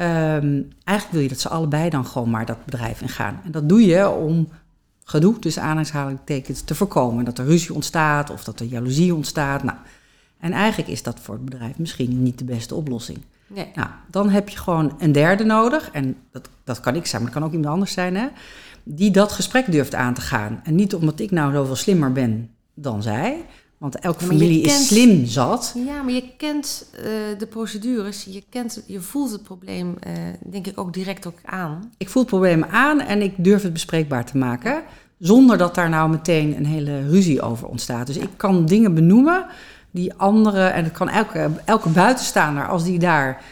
Um, 0.00 0.68
eigenlijk 0.84 1.10
wil 1.10 1.20
je 1.20 1.28
dat 1.28 1.40
ze 1.40 1.48
allebei 1.48 1.90
dan 1.90 2.06
gewoon 2.06 2.30
maar 2.30 2.46
dat 2.46 2.64
bedrijf 2.64 3.00
ingaan. 3.00 3.40
En 3.44 3.50
dat 3.50 3.68
doe 3.68 3.86
je 3.86 4.10
om 4.10 4.48
gedoe, 5.04 5.38
tussen 5.38 5.62
aanhalingstekens, 5.62 6.60
te 6.60 6.74
voorkomen. 6.74 7.24
Dat 7.24 7.38
er 7.38 7.44
ruzie 7.44 7.74
ontstaat 7.74 8.30
of 8.30 8.44
dat 8.44 8.60
er 8.60 8.66
jaloezie 8.66 9.14
ontstaat. 9.14 9.62
Nou, 9.62 9.78
en 10.38 10.52
eigenlijk 10.52 10.90
is 10.90 11.02
dat 11.02 11.20
voor 11.20 11.34
het 11.34 11.44
bedrijf 11.44 11.78
misschien 11.78 12.22
niet 12.22 12.38
de 12.38 12.44
beste 12.44 12.74
oplossing. 12.74 13.18
Nee. 13.46 13.70
Nou, 13.74 13.88
dan 14.10 14.28
heb 14.28 14.48
je 14.48 14.58
gewoon 14.58 14.94
een 14.98 15.12
derde 15.12 15.44
nodig. 15.44 15.90
En 15.90 16.16
dat, 16.30 16.48
dat 16.64 16.80
kan 16.80 16.94
ik 16.94 17.06
zijn, 17.06 17.22
maar 17.22 17.30
dat 17.30 17.40
kan 17.40 17.48
ook 17.48 17.54
iemand 17.54 17.74
anders 17.74 17.92
zijn. 17.92 18.16
Hè? 18.16 18.26
die 18.88 19.10
dat 19.10 19.32
gesprek 19.32 19.72
durft 19.72 19.94
aan 19.94 20.14
te 20.14 20.20
gaan. 20.20 20.60
En 20.64 20.74
niet 20.74 20.94
omdat 20.94 21.20
ik 21.20 21.30
nou 21.30 21.52
zoveel 21.52 21.76
slimmer 21.76 22.12
ben 22.12 22.50
dan 22.74 23.02
zij. 23.02 23.44
Want 23.78 23.98
elke 23.98 24.24
ja, 24.24 24.30
familie 24.30 24.62
kent, 24.62 24.80
is 24.80 24.86
slim 24.86 25.26
zat. 25.26 25.74
Ja, 25.86 26.02
maar 26.02 26.12
je 26.12 26.24
kent 26.36 26.90
uh, 26.92 27.02
de 27.38 27.46
procedures. 27.46 28.24
Je, 28.24 28.42
kent, 28.48 28.84
je 28.86 29.00
voelt 29.00 29.32
het 29.32 29.42
probleem, 29.42 29.94
uh, 30.06 30.12
denk 30.50 30.66
ik, 30.66 30.80
ook 30.80 30.92
direct 30.92 31.26
ook 31.26 31.38
aan. 31.44 31.92
Ik 31.96 32.08
voel 32.08 32.22
het 32.22 32.30
probleem 32.30 32.64
aan 32.64 33.00
en 33.00 33.22
ik 33.22 33.32
durf 33.36 33.62
het 33.62 33.72
bespreekbaar 33.72 34.24
te 34.24 34.36
maken. 34.36 34.82
Zonder 35.18 35.58
dat 35.58 35.74
daar 35.74 35.88
nou 35.88 36.10
meteen 36.10 36.56
een 36.56 36.66
hele 36.66 37.08
ruzie 37.08 37.42
over 37.42 37.68
ontstaat. 37.68 38.06
Dus 38.06 38.16
ik 38.16 38.30
kan 38.36 38.66
dingen 38.66 38.94
benoemen 38.94 39.46
die 39.96 40.14
anderen... 40.14 40.72
En 40.72 40.84
het 40.84 40.92
kan 40.92 41.08
elke, 41.08 41.50
elke 41.64 41.88
buitenstaander, 41.88 42.68
als 42.68 42.84
die 42.84 42.98
daar 42.98 43.42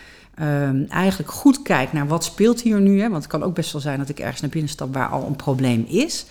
um, 0.41 0.87
eigenlijk 0.88 1.31
goed 1.31 1.62
kijkt 1.62 1.93
naar 1.93 2.06
wat 2.06 2.25
speelt 2.25 2.61
hier 2.61 2.81
nu. 2.81 3.00
Hè? 3.00 3.08
Want 3.08 3.23
het 3.23 3.32
kan 3.32 3.43
ook 3.43 3.55
best 3.55 3.73
wel 3.73 3.81
zijn 3.81 3.99
dat 3.99 4.08
ik 4.08 4.19
ergens 4.19 4.41
naar 4.41 4.50
binnen 4.50 4.70
stap 4.70 4.94
waar 4.94 5.08
al 5.08 5.26
een 5.26 5.37
probleem 5.37 5.85
is. 5.88 6.26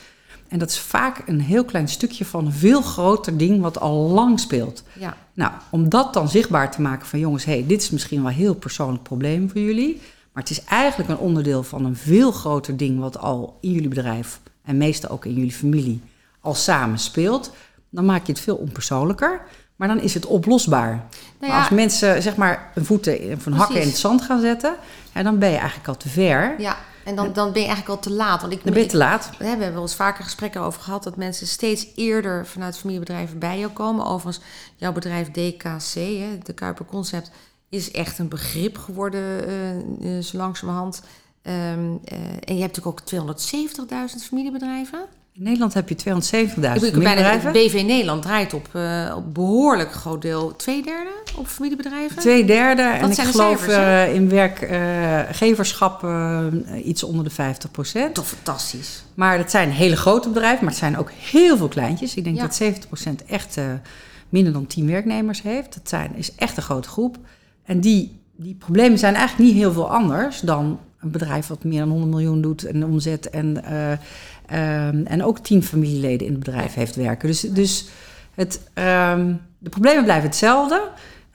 En 0.47 0.59
dat 0.59 0.69
is 0.69 0.79
vaak 0.79 1.21
een 1.25 1.41
heel 1.41 1.65
klein 1.65 1.87
stukje 1.87 2.25
van 2.25 2.45
een 2.45 2.51
veel 2.51 2.81
groter 2.81 3.37
ding 3.37 3.61
wat 3.61 3.79
al 3.79 4.09
lang 4.09 4.39
speelt. 4.39 4.83
Ja. 4.99 5.17
Nou, 5.33 5.51
om 5.71 5.89
dat 5.89 6.13
dan 6.13 6.29
zichtbaar 6.29 6.71
te 6.71 6.81
maken 6.81 7.07
van 7.07 7.19
jongens, 7.19 7.45
hey, 7.45 7.65
dit 7.67 7.81
is 7.81 7.89
misschien 7.89 8.21
wel 8.21 8.31
een 8.31 8.37
heel 8.37 8.55
persoonlijk 8.55 9.03
probleem 9.03 9.49
voor 9.49 9.61
jullie. 9.61 10.01
Maar 10.33 10.43
het 10.43 10.51
is 10.51 10.63
eigenlijk 10.63 11.09
een 11.09 11.17
onderdeel 11.17 11.63
van 11.63 11.85
een 11.85 11.95
veel 11.95 12.31
groter 12.31 12.77
ding 12.77 12.99
wat 12.99 13.17
al 13.17 13.57
in 13.61 13.71
jullie 13.71 13.87
bedrijf 13.87 14.39
en 14.63 14.77
meestal 14.77 15.09
ook 15.09 15.25
in 15.25 15.33
jullie 15.33 15.51
familie 15.51 16.01
al 16.39 16.53
samen 16.53 16.99
speelt. 16.99 17.51
Dan 17.89 18.05
maak 18.05 18.25
je 18.25 18.31
het 18.31 18.41
veel 18.41 18.55
onpersoonlijker. 18.55 19.41
Maar 19.83 19.95
dan 19.95 20.03
is 20.03 20.13
het 20.13 20.25
oplosbaar. 20.25 21.05
Nou 21.39 21.53
ja, 21.53 21.59
als 21.59 21.69
mensen 21.69 22.21
zeg 22.21 22.35
maar 22.35 22.71
een 22.75 22.85
voeten 22.85 23.41
van 23.41 23.53
hakken 23.53 23.81
in 23.81 23.87
het 23.87 23.97
zand 23.97 24.21
gaan 24.21 24.39
zetten, 24.39 24.75
ja, 25.13 25.23
dan 25.23 25.39
ben 25.39 25.49
je 25.49 25.57
eigenlijk 25.57 25.87
al 25.87 25.97
te 25.97 26.09
ver. 26.09 26.55
Ja, 26.57 26.77
en 27.03 27.15
dan, 27.15 27.33
dan 27.33 27.51
ben 27.51 27.61
je 27.61 27.67
eigenlijk 27.67 27.97
al 27.97 28.11
te 28.11 28.11
laat. 28.11 28.41
Want 28.41 28.53
ik, 28.53 28.63
dan 28.63 28.73
ben 28.73 28.81
je 28.81 28.89
te 28.89 28.97
laat. 28.97 29.29
we 29.37 29.45
hebben 29.45 29.73
wel 29.73 29.81
eens 29.81 29.95
vaker 29.95 30.23
gesprekken 30.23 30.61
over 30.61 30.81
gehad 30.81 31.03
dat 31.03 31.15
mensen 31.15 31.47
steeds 31.47 31.87
eerder 31.95 32.47
vanuit 32.47 32.77
familiebedrijven 32.77 33.39
bij 33.39 33.59
jou 33.59 33.71
komen. 33.71 34.05
Overigens, 34.05 34.45
jouw 34.75 34.91
bedrijf 34.91 35.31
DKC, 35.31 35.93
hè, 35.93 36.37
de 36.43 36.53
Kuiper 36.53 36.85
Concept, 36.85 37.31
is 37.69 37.91
echt 37.91 38.19
een 38.19 38.29
begrip 38.29 38.77
geworden 38.77 39.49
uh, 40.01 40.19
zo 40.19 40.37
langzamerhand. 40.37 41.01
Um, 41.43 41.53
uh, 41.53 42.17
en 42.39 42.55
je 42.55 42.61
hebt 42.61 42.75
natuurlijk 42.77 43.13
ook 43.13 43.35
270.000 44.15 44.27
familiebedrijven. 44.27 45.05
In 45.35 45.43
Nederland 45.43 45.73
heb 45.73 45.89
je 45.89 45.95
270.000 45.95 46.03
familiebedrijven. 46.55 47.51
BV 47.51 47.83
Nederland 47.85 48.21
draait 48.21 48.53
op, 48.53 48.69
uh, 48.75 49.13
op 49.15 49.33
behoorlijk 49.33 49.91
groot 49.91 50.21
deel 50.21 50.55
twee 50.55 50.83
derde 50.83 51.09
op 51.35 51.47
familiebedrijven. 51.47 52.17
Twee 52.17 52.45
derde. 52.45 52.81
en 52.81 53.11
ik 53.11 53.19
geloof 53.19 53.67
uh, 53.67 54.13
in 54.13 54.29
werkgeverschap 54.29 56.03
uh, 56.03 56.45
iets 56.83 57.03
onder 57.03 57.23
de 57.23 57.29
50 57.29 57.71
procent. 57.71 58.15
Toch 58.15 58.27
fantastisch. 58.27 59.03
Maar 59.13 59.37
het 59.37 59.51
zijn 59.51 59.71
hele 59.71 59.95
grote 59.95 60.29
bedrijven, 60.29 60.59
maar 60.63 60.73
het 60.73 60.81
zijn 60.81 60.97
ook 60.97 61.11
heel 61.11 61.57
veel 61.57 61.67
kleintjes. 61.67 62.15
Ik 62.15 62.23
denk 62.23 62.35
ja. 62.35 62.41
dat 62.41 62.55
70 62.55 62.87
procent 62.87 63.25
echt 63.25 63.57
minder 64.29 64.53
dan 64.53 64.67
10 64.67 64.87
werknemers 64.87 65.41
heeft. 65.41 65.73
Dat 65.73 65.89
zijn, 65.89 66.15
is 66.15 66.35
echt 66.35 66.57
een 66.57 66.63
grote 66.63 66.89
groep. 66.89 67.17
En 67.63 67.79
die, 67.79 68.19
die 68.35 68.55
problemen 68.55 68.99
zijn 68.99 69.15
eigenlijk 69.15 69.49
niet 69.49 69.59
heel 69.59 69.73
veel 69.73 69.89
anders 69.91 70.39
dan 70.39 70.79
een 70.99 71.11
bedrijf 71.11 71.47
wat 71.47 71.63
meer 71.63 71.79
dan 71.79 71.89
100 71.89 72.11
miljoen 72.11 72.41
doet 72.41 72.63
en 72.63 72.85
omzet 72.85 73.29
en 73.29 73.63
Um, 74.51 75.05
en 75.05 75.23
ook 75.23 75.39
tien 75.39 75.63
familieleden 75.63 76.27
in 76.27 76.33
het 76.33 76.43
bedrijf 76.43 76.73
heeft 76.73 76.95
werken. 76.95 77.27
Dus, 77.27 77.41
dus 77.41 77.85
het, 78.33 78.59
um, 78.73 79.41
de 79.57 79.69
problemen 79.69 80.03
blijven 80.03 80.29
hetzelfde. 80.29 80.89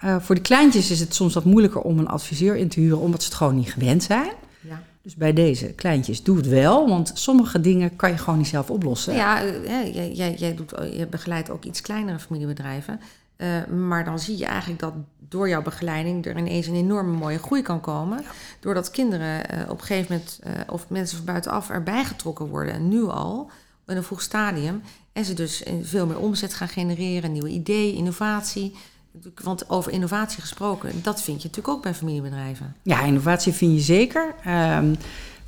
Uh, 0.05 0.17
voor 0.21 0.35
de 0.35 0.41
kleintjes 0.41 0.91
is 0.91 1.01
het 1.01 1.15
soms 1.15 1.35
wat 1.35 1.45
moeilijker 1.45 1.81
om 1.81 1.99
een 1.99 2.09
adviseur 2.09 2.57
in 2.57 2.69
te 2.69 2.81
huren, 2.81 2.99
omdat 2.99 3.23
ze 3.23 3.29
het 3.29 3.37
gewoon 3.37 3.57
niet 3.57 3.73
gewend 3.73 4.03
zijn. 4.03 4.31
Ja. 4.61 4.83
Dus 5.03 5.15
bij 5.15 5.33
deze 5.33 5.67
kleintjes, 5.67 6.23
doe 6.23 6.37
het 6.37 6.49
wel, 6.49 6.89
want 6.89 7.11
sommige 7.15 7.61
dingen 7.61 7.97
kan 7.97 8.11
je 8.11 8.17
gewoon 8.17 8.39
niet 8.39 8.49
zelf 8.49 8.71
oplossen. 8.71 9.15
Ja, 9.15 9.45
uh, 9.45 9.95
jij, 9.95 10.13
jij, 10.13 10.35
jij, 10.35 10.55
doet, 10.55 10.73
je 10.93 11.07
begeleidt 11.07 11.51
ook 11.51 11.65
iets 11.65 11.81
kleinere 11.81 12.19
familiebedrijven. 12.19 13.01
Uh, 13.39 13.67
maar 13.67 14.05
dan 14.05 14.19
zie 14.19 14.37
je 14.37 14.47
eigenlijk 14.47 14.81
dat 14.81 14.93
door 15.29 15.49
jouw 15.49 15.63
begeleiding 15.63 16.27
er 16.27 16.39
ineens 16.39 16.67
een 16.67 16.75
enorme 16.75 17.17
mooie 17.17 17.39
groei 17.39 17.63
kan 17.63 17.81
komen. 17.81 18.23
Ja. 18.23 18.29
Doordat 18.61 18.91
kinderen 18.91 19.55
uh, 19.55 19.71
op 19.71 19.81
een 19.81 19.87
gegeven 19.87 20.13
moment 20.13 20.41
uh, 20.47 20.53
of 20.67 20.89
mensen 20.89 21.17
van 21.17 21.27
buitenaf 21.27 21.71
erbij 21.71 22.05
getrokken 22.05 22.47
worden, 22.47 22.89
nu 22.89 23.05
al, 23.05 23.51
in 23.87 23.97
een 23.97 24.03
vroeg 24.03 24.23
stadium. 24.23 24.83
En 25.13 25.25
ze 25.25 25.35
dus 25.35 25.63
veel 25.83 26.07
meer 26.07 26.19
omzet 26.19 26.55
gaan 26.55 26.69
genereren, 26.69 27.33
nieuwe 27.33 27.49
ideeën, 27.49 27.95
innovatie. 27.95 28.77
Want 29.43 29.71
over 29.71 29.93
innovatie 29.93 30.41
gesproken, 30.41 31.03
dat 31.03 31.23
vind 31.23 31.43
je 31.43 31.49
natuurlijk 31.49 31.77
ook 31.77 31.83
bij 31.83 31.95
familiebedrijven. 31.95 32.77
Ja, 32.83 33.03
innovatie 33.03 33.53
vind 33.53 33.75
je 33.75 33.81
zeker. 33.81 34.35
Um, 34.47 34.97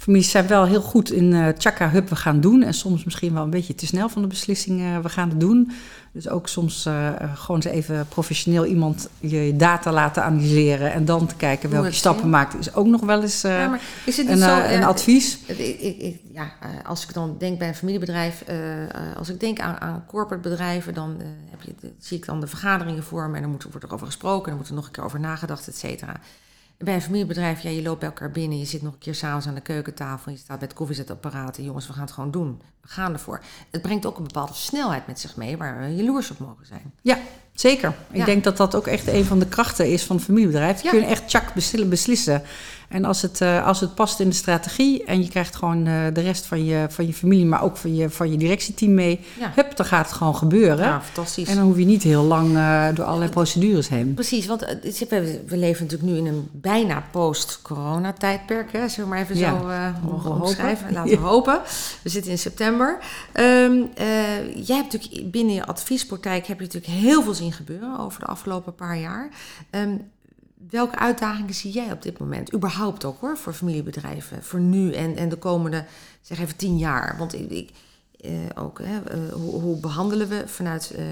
families 0.00 0.30
zijn 0.30 0.46
wel 0.46 0.64
heel 0.64 0.80
goed 0.80 1.10
in 1.10 1.32
uh, 1.32 1.48
tjaka, 1.48 1.90
hup, 1.90 2.08
we 2.08 2.16
gaan 2.16 2.40
doen. 2.40 2.62
En 2.62 2.74
soms 2.74 3.04
misschien 3.04 3.34
wel 3.34 3.42
een 3.42 3.50
beetje 3.50 3.74
te 3.74 3.86
snel 3.86 4.08
van 4.08 4.22
de 4.22 4.28
beslissing, 4.28 4.80
uh, 4.80 4.98
we 4.98 5.08
gaan 5.08 5.28
het 5.28 5.40
doen. 5.40 5.72
Dus 6.12 6.28
ook 6.28 6.48
soms 6.48 6.86
uh, 6.86 7.10
gewoon 7.34 7.60
eens 7.60 7.74
even 7.74 8.06
professioneel 8.08 8.64
iemand 8.64 9.08
je 9.18 9.54
data 9.56 9.92
laten 9.92 10.24
analyseren... 10.24 10.92
en 10.92 11.04
dan 11.04 11.26
te 11.26 11.34
kijken 11.34 11.70
welke 11.70 11.92
stappen 11.92 12.30
maakt, 12.30 12.58
is 12.58 12.74
ook 12.74 12.86
nog 12.86 13.00
wel 13.00 13.22
eens 13.22 13.40
ja, 13.40 13.68
maar 13.68 13.80
is 14.06 14.16
het 14.16 14.28
niet 14.28 14.36
een, 14.36 14.42
zo, 14.42 14.60
een 14.60 14.84
advies. 14.84 15.38
Ik, 15.46 15.80
ik, 15.80 16.20
ja, 16.32 16.52
als 16.84 17.02
ik 17.04 17.14
dan 17.14 17.36
denk 17.38 17.58
bij 17.58 17.68
een 17.68 17.74
familiebedrijf... 17.74 18.44
als 19.16 19.28
ik 19.28 19.40
denk 19.40 19.60
aan, 19.60 19.80
aan 19.80 20.04
corporate 20.06 20.48
bedrijven, 20.48 20.94
dan 20.94 21.16
heb 21.50 21.62
je, 21.62 21.92
zie 21.98 22.16
ik 22.16 22.26
dan 22.26 22.40
de 22.40 22.46
vergaderingen 22.46 23.02
vormen... 23.02 23.36
en 23.36 23.42
dan 23.42 23.50
moet, 23.50 23.62
wordt 23.62 23.82
er 23.82 23.92
over 23.92 24.06
gesproken, 24.06 24.44
en 24.44 24.50
dan 24.50 24.58
moet 24.58 24.68
er 24.68 24.74
nog 24.74 24.86
een 24.86 24.92
keer 24.92 25.04
over 25.04 25.20
nagedacht, 25.20 25.68
et 25.68 25.76
cetera 25.76 26.20
bij 26.84 26.94
een 26.94 27.02
familiebedrijf, 27.02 27.60
ja, 27.60 27.70
je 27.70 27.82
loopt 27.82 27.98
bij 27.98 28.08
elkaar 28.08 28.30
binnen, 28.30 28.58
je 28.58 28.64
zit 28.64 28.82
nog 28.82 28.92
een 28.92 28.98
keer 28.98 29.14
s'avonds 29.14 29.46
aan 29.46 29.54
de 29.54 29.60
keukentafel, 29.60 30.32
je 30.32 30.38
staat 30.38 30.58
bij 30.58 30.68
het 30.68 30.76
koffiezetapparaat 30.76 31.56
jongens, 31.60 31.86
we 31.86 31.92
gaan 31.92 32.02
het 32.02 32.12
gewoon 32.12 32.30
doen. 32.30 32.60
We 32.80 32.88
gaan 32.88 33.12
ervoor. 33.12 33.40
Het 33.70 33.82
brengt 33.82 34.06
ook 34.06 34.16
een 34.16 34.22
bepaalde 34.22 34.54
snelheid 34.54 35.06
met 35.06 35.20
zich 35.20 35.36
mee 35.36 35.56
waar 35.56 35.80
we 35.80 35.94
jaloers 35.94 36.30
op 36.30 36.38
mogen 36.38 36.66
zijn. 36.66 36.92
Ja, 37.00 37.18
zeker. 37.54 37.94
Ik 38.10 38.24
denk 38.24 38.44
dat 38.44 38.56
dat 38.56 38.74
ook 38.74 38.86
echt 38.86 39.06
een 39.06 39.24
van 39.24 39.38
de 39.38 39.46
krachten 39.46 39.92
is 39.92 40.02
van 40.04 40.16
een 40.16 40.22
familiebedrijf. 40.22 40.82
Je 40.82 40.84
ja. 40.84 40.90
kun 40.90 41.02
echt 41.02 41.28
tjak 41.28 41.54
beslissen. 41.88 42.42
En 42.90 43.04
als 43.04 43.22
het, 43.22 43.40
uh, 43.40 43.66
als 43.66 43.80
het 43.80 43.94
past 43.94 44.20
in 44.20 44.28
de 44.28 44.34
strategie 44.34 45.04
en 45.04 45.22
je 45.22 45.28
krijgt 45.28 45.56
gewoon 45.56 45.86
uh, 45.86 46.06
de 46.12 46.20
rest 46.20 46.46
van 46.46 46.64
je, 46.64 46.86
van 46.88 47.06
je 47.06 47.14
familie, 47.14 47.46
maar 47.46 47.62
ook 47.62 47.76
van 47.76 47.94
je, 47.94 48.10
van 48.10 48.30
je 48.30 48.36
directieteam 48.36 48.94
mee, 48.94 49.20
Ja. 49.38 49.52
hup, 49.54 49.76
dan 49.76 49.86
gaat 49.86 50.06
het 50.06 50.16
gewoon 50.16 50.36
gebeuren. 50.36 50.86
Ja, 50.86 51.00
fantastisch. 51.00 51.48
En 51.48 51.56
dan 51.56 51.64
hoef 51.64 51.78
je 51.78 51.84
niet 51.84 52.02
heel 52.02 52.22
lang 52.22 52.56
uh, 52.56 52.86
door 52.94 53.04
allerlei 53.04 53.30
procedures 53.30 53.88
heen. 53.88 54.14
Precies, 54.14 54.46
want 54.46 54.62
eh, 54.62 55.08
we, 55.46 55.56
leven 55.56 55.84
natuurlijk 55.84 56.10
nu 56.12 56.16
in 56.16 56.26
een 56.26 56.48
bijna 56.52 57.04
post-corona-tijdperk. 57.10 58.72
Hè? 58.72 58.88
Zullen 58.88 59.10
we 59.10 59.14
maar 59.14 59.24
even 59.24 59.36
Ja, 59.36 59.58
zo 59.60 59.68
eh, 59.68 60.22
we 60.22 60.28
omschrijven? 60.28 60.92
Laten 60.92 61.10
we 61.10 61.26
hopen. 61.34 61.60
We 62.02 62.08
zitten 62.08 62.30
in 62.30 62.38
september. 62.38 62.98
Ehm, 63.32 63.82
eh, 63.94 64.66
jij 64.66 64.76
hebt 64.76 64.92
natuurlijk 64.92 65.30
binnen 65.30 65.54
je 65.54 65.66
adviespraktijk 65.66 66.46
heb 66.46 66.58
je 66.60 66.64
natuurlijk 66.64 66.92
heel 66.92 67.22
veel 67.22 67.34
zien 67.34 67.52
gebeuren 67.52 67.98
over 67.98 68.20
de 68.20 68.26
afgelopen 68.26 68.74
paar 68.74 68.98
jaar. 68.98 69.28
Ehm, 69.70 69.96
welke 70.68 70.96
uitdagingen 70.96 71.54
zie 71.54 71.72
jij 71.72 71.92
op 71.92 72.02
dit 72.02 72.18
moment? 72.18 72.54
Überhaupt 72.54 73.04
ook 73.04 73.20
hoor, 73.20 73.36
voor 73.36 73.52
familiebedrijven, 73.52 74.42
voor 74.42 74.60
nu 74.60 74.92
en, 74.92 75.16
en 75.16 75.28
de 75.28 75.36
komende, 75.36 75.84
zeg 76.20 76.38
even 76.38 76.56
tien 76.56 76.78
jaar. 76.78 77.14
Want 77.18 77.34
ik, 77.34 77.50
ik 77.50 77.70
eh, 78.20 78.32
ook, 78.54 78.78
hè, 78.82 78.98
eh, 79.00 79.32
hoe, 79.32 79.60
hoe 79.60 79.80
behandelen 79.80 80.28
we 80.28 80.42
vanuit 80.46 80.90
eh, 80.90 81.04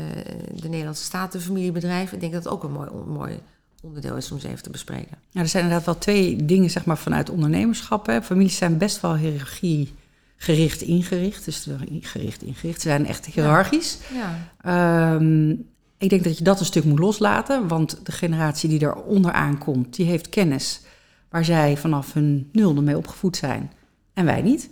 de 0.54 0.68
Nederlandse 0.68 1.04
staat 1.04 1.32
de 1.32 1.40
familiebedrijven? 1.40 2.14
Ik 2.14 2.20
denk 2.20 2.32
dat 2.32 2.44
het 2.44 2.52
ook 2.52 2.62
een 2.62 2.72
mooi, 2.72 2.90
mooi 3.06 3.40
onderdeel 3.82 4.16
is 4.16 4.30
om 4.30 4.36
eens 4.36 4.46
even 4.46 4.62
te 4.62 4.70
bespreken. 4.70 5.18
Ja, 5.30 5.40
er 5.40 5.48
zijn 5.48 5.62
inderdaad 5.62 5.86
wel 5.86 5.98
twee 5.98 6.44
dingen 6.44 6.70
zeg 6.70 6.84
maar, 6.84 6.98
vanuit 6.98 7.30
ondernemerschap. 7.30 8.06
Hè. 8.06 8.22
Families 8.22 8.56
zijn 8.56 8.78
best 8.78 9.00
wel 9.00 9.16
hiërarchie 9.16 9.94
gericht 10.36 10.80
ingericht. 10.80 11.44
Dus 11.44 11.68
gericht 12.00 12.42
ingericht. 12.42 12.80
Ze 12.80 12.88
zijn 12.88 13.06
echt 13.06 13.26
hiërarchisch. 13.26 13.98
Ja, 14.12 14.36
Ehm, 14.60 15.54
ik 15.98 16.08
denk 16.08 16.24
dat 16.24 16.38
je 16.38 16.44
dat 16.44 16.60
een 16.60 16.66
stuk 16.66 16.84
moet 16.84 16.98
loslaten. 16.98 17.68
Want 17.68 18.00
de 18.06 18.12
generatie 18.12 18.68
die 18.68 18.80
er 18.80 18.94
onderaan 18.94 19.58
komt, 19.58 19.96
die 19.96 20.06
heeft 20.06 20.28
kennis 20.28 20.80
waar 21.28 21.44
zij 21.44 21.76
vanaf 21.76 22.12
hun 22.12 22.48
nulde 22.52 22.80
mee 22.80 22.96
opgevoed 22.96 23.36
zijn. 23.36 23.72
En 24.14 24.24
wij 24.24 24.42
niet. 24.42 24.70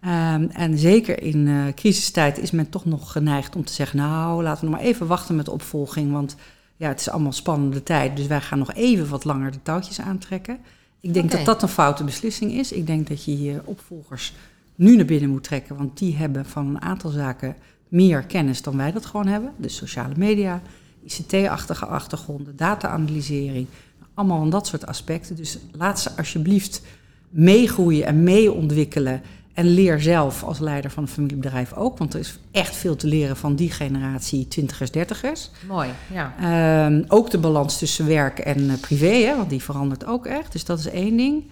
Ehm, 0.00 0.42
en 0.42 0.78
zeker 0.78 1.22
in 1.22 1.48
eh, 1.48 1.74
crisistijd 1.74 2.38
is 2.38 2.50
men 2.50 2.68
toch 2.68 2.84
nog 2.84 3.12
geneigd 3.12 3.56
om 3.56 3.64
te 3.64 3.72
zeggen... 3.72 3.98
nou, 3.98 4.42
laten 4.42 4.64
we 4.64 4.70
nog 4.70 4.78
maar 4.78 4.88
even 4.88 5.06
wachten 5.06 5.36
met 5.36 5.44
de 5.44 5.50
opvolging... 5.50 6.12
want 6.12 6.36
ja, 6.76 6.88
het 6.88 7.00
is 7.00 7.10
allemaal 7.10 7.32
spannende 7.32 7.82
tijd... 7.82 8.16
dus 8.16 8.26
wij 8.26 8.40
gaan 8.40 8.58
nog 8.58 8.72
even 8.72 9.08
wat 9.08 9.24
langer 9.24 9.50
de 9.50 9.62
touwtjes 9.62 10.00
aantrekken. 10.00 10.58
Ik 11.00 11.14
denk 11.14 11.30
dat 11.30 11.44
dat 11.44 11.62
een 11.62 11.68
foute 11.68 12.04
beslissing 12.04 12.52
is. 12.52 12.72
Ik 12.72 12.86
denk 12.86 13.08
dat 13.08 13.24
je 13.24 13.42
je 13.42 13.60
opvolgers 13.64 14.34
nu 14.74 14.96
naar 14.96 15.04
binnen 15.04 15.30
moet 15.30 15.44
trekken... 15.44 15.76
want 15.76 15.98
die 15.98 16.16
hebben 16.16 16.46
van 16.46 16.66
een 16.66 16.82
aantal 16.82 17.10
zaken 17.10 17.56
meer 17.88 18.22
kennis 18.22 18.62
dan 18.62 18.76
wij 18.76 18.92
dat 18.92 19.06
gewoon 19.06 19.26
hebben. 19.26 19.52
Dus 19.56 19.76
sociale 19.76 20.14
media, 20.16 20.62
ICT-achtige 21.04 21.86
achtergronden, 21.86 22.56
data-analysering... 22.56 23.66
allemaal 24.14 24.38
van 24.38 24.50
dat 24.50 24.66
soort 24.66 24.86
aspecten. 24.86 25.36
Dus 25.36 25.58
laat 25.72 26.00
ze 26.00 26.16
alsjeblieft 26.16 26.82
meegroeien 27.30 28.06
en 28.06 28.22
meeontwikkelen... 28.22 29.22
En 29.58 29.66
leer 29.66 30.00
zelf 30.00 30.42
als 30.42 30.58
leider 30.58 30.90
van 30.90 31.02
een 31.02 31.08
familiebedrijf 31.08 31.72
ook. 31.72 31.98
Want 31.98 32.14
er 32.14 32.20
is 32.20 32.38
echt 32.50 32.76
veel 32.76 32.96
te 32.96 33.06
leren 33.06 33.36
van 33.36 33.54
die 33.54 33.70
generatie 33.70 34.48
twintigers, 34.48 34.90
dertigers. 34.90 35.50
mooi. 35.66 35.88
Ja. 36.12 36.34
Ehm, 36.40 37.04
ook 37.08 37.30
de 37.30 37.38
balans 37.38 37.78
tussen 37.78 38.06
werk 38.06 38.38
en 38.38 38.70
eh, 38.70 38.80
privé, 38.80 39.06
hè, 39.06 39.36
want 39.36 39.50
die 39.50 39.62
verandert 39.62 40.06
ook 40.06 40.26
echt. 40.26 40.52
Dus 40.52 40.64
dat 40.64 40.78
is 40.78 40.86
één 40.86 41.16
ding. 41.16 41.44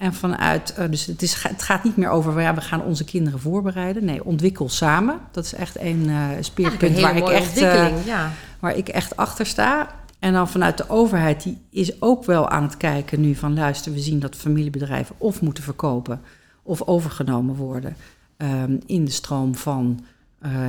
En 0.00 0.14
vanuit, 0.14 0.74
eh, 0.74 0.90
dus 0.90 1.06
het, 1.06 1.22
is, 1.22 1.42
het 1.42 1.62
gaat 1.62 1.84
niet 1.84 1.96
meer 1.96 2.08
over, 2.08 2.40
ja, 2.40 2.54
we 2.54 2.60
gaan 2.60 2.82
onze 2.82 3.04
kinderen 3.04 3.40
voorbereiden. 3.40 4.04
Nee, 4.04 4.24
ontwikkel 4.24 4.68
samen. 4.68 5.18
Dat 5.30 5.44
is 5.44 5.54
echt 5.54 5.76
één 5.76 6.08
eh 6.08 6.36
een 6.36 6.44
speerpunt 6.44 6.94
hele 6.94 7.00
waar 7.00 7.16
ik, 7.16 7.28
echt, 7.28 7.56
eh, 7.56 8.06
ja. 8.06 8.32
waar 8.60 8.76
ik 8.76 8.88
echt 8.88 9.16
achter 9.16 9.46
sta. 9.46 9.94
En 10.18 10.32
dan 10.32 10.48
vanuit 10.48 10.76
de 10.76 10.88
overheid, 10.88 11.42
die 11.42 11.58
is 11.70 12.02
ook 12.02 12.24
wel 12.24 12.48
aan 12.48 12.62
het 12.62 12.76
kijken 12.76 13.20
nu 13.20 13.34
van... 13.34 13.54
luister, 13.54 13.92
we 13.92 13.98
zien 13.98 14.20
dat 14.20 14.36
familiebedrijven 14.36 15.14
of 15.18 15.40
moeten 15.40 15.64
verkopen 15.64 16.20
of 16.62 16.82
overgenomen 16.82 17.54
worden... 17.54 17.96
ehm, 18.36 18.76
in 18.86 19.04
de 19.04 19.10
stroom 19.10 19.54
van, 19.54 20.04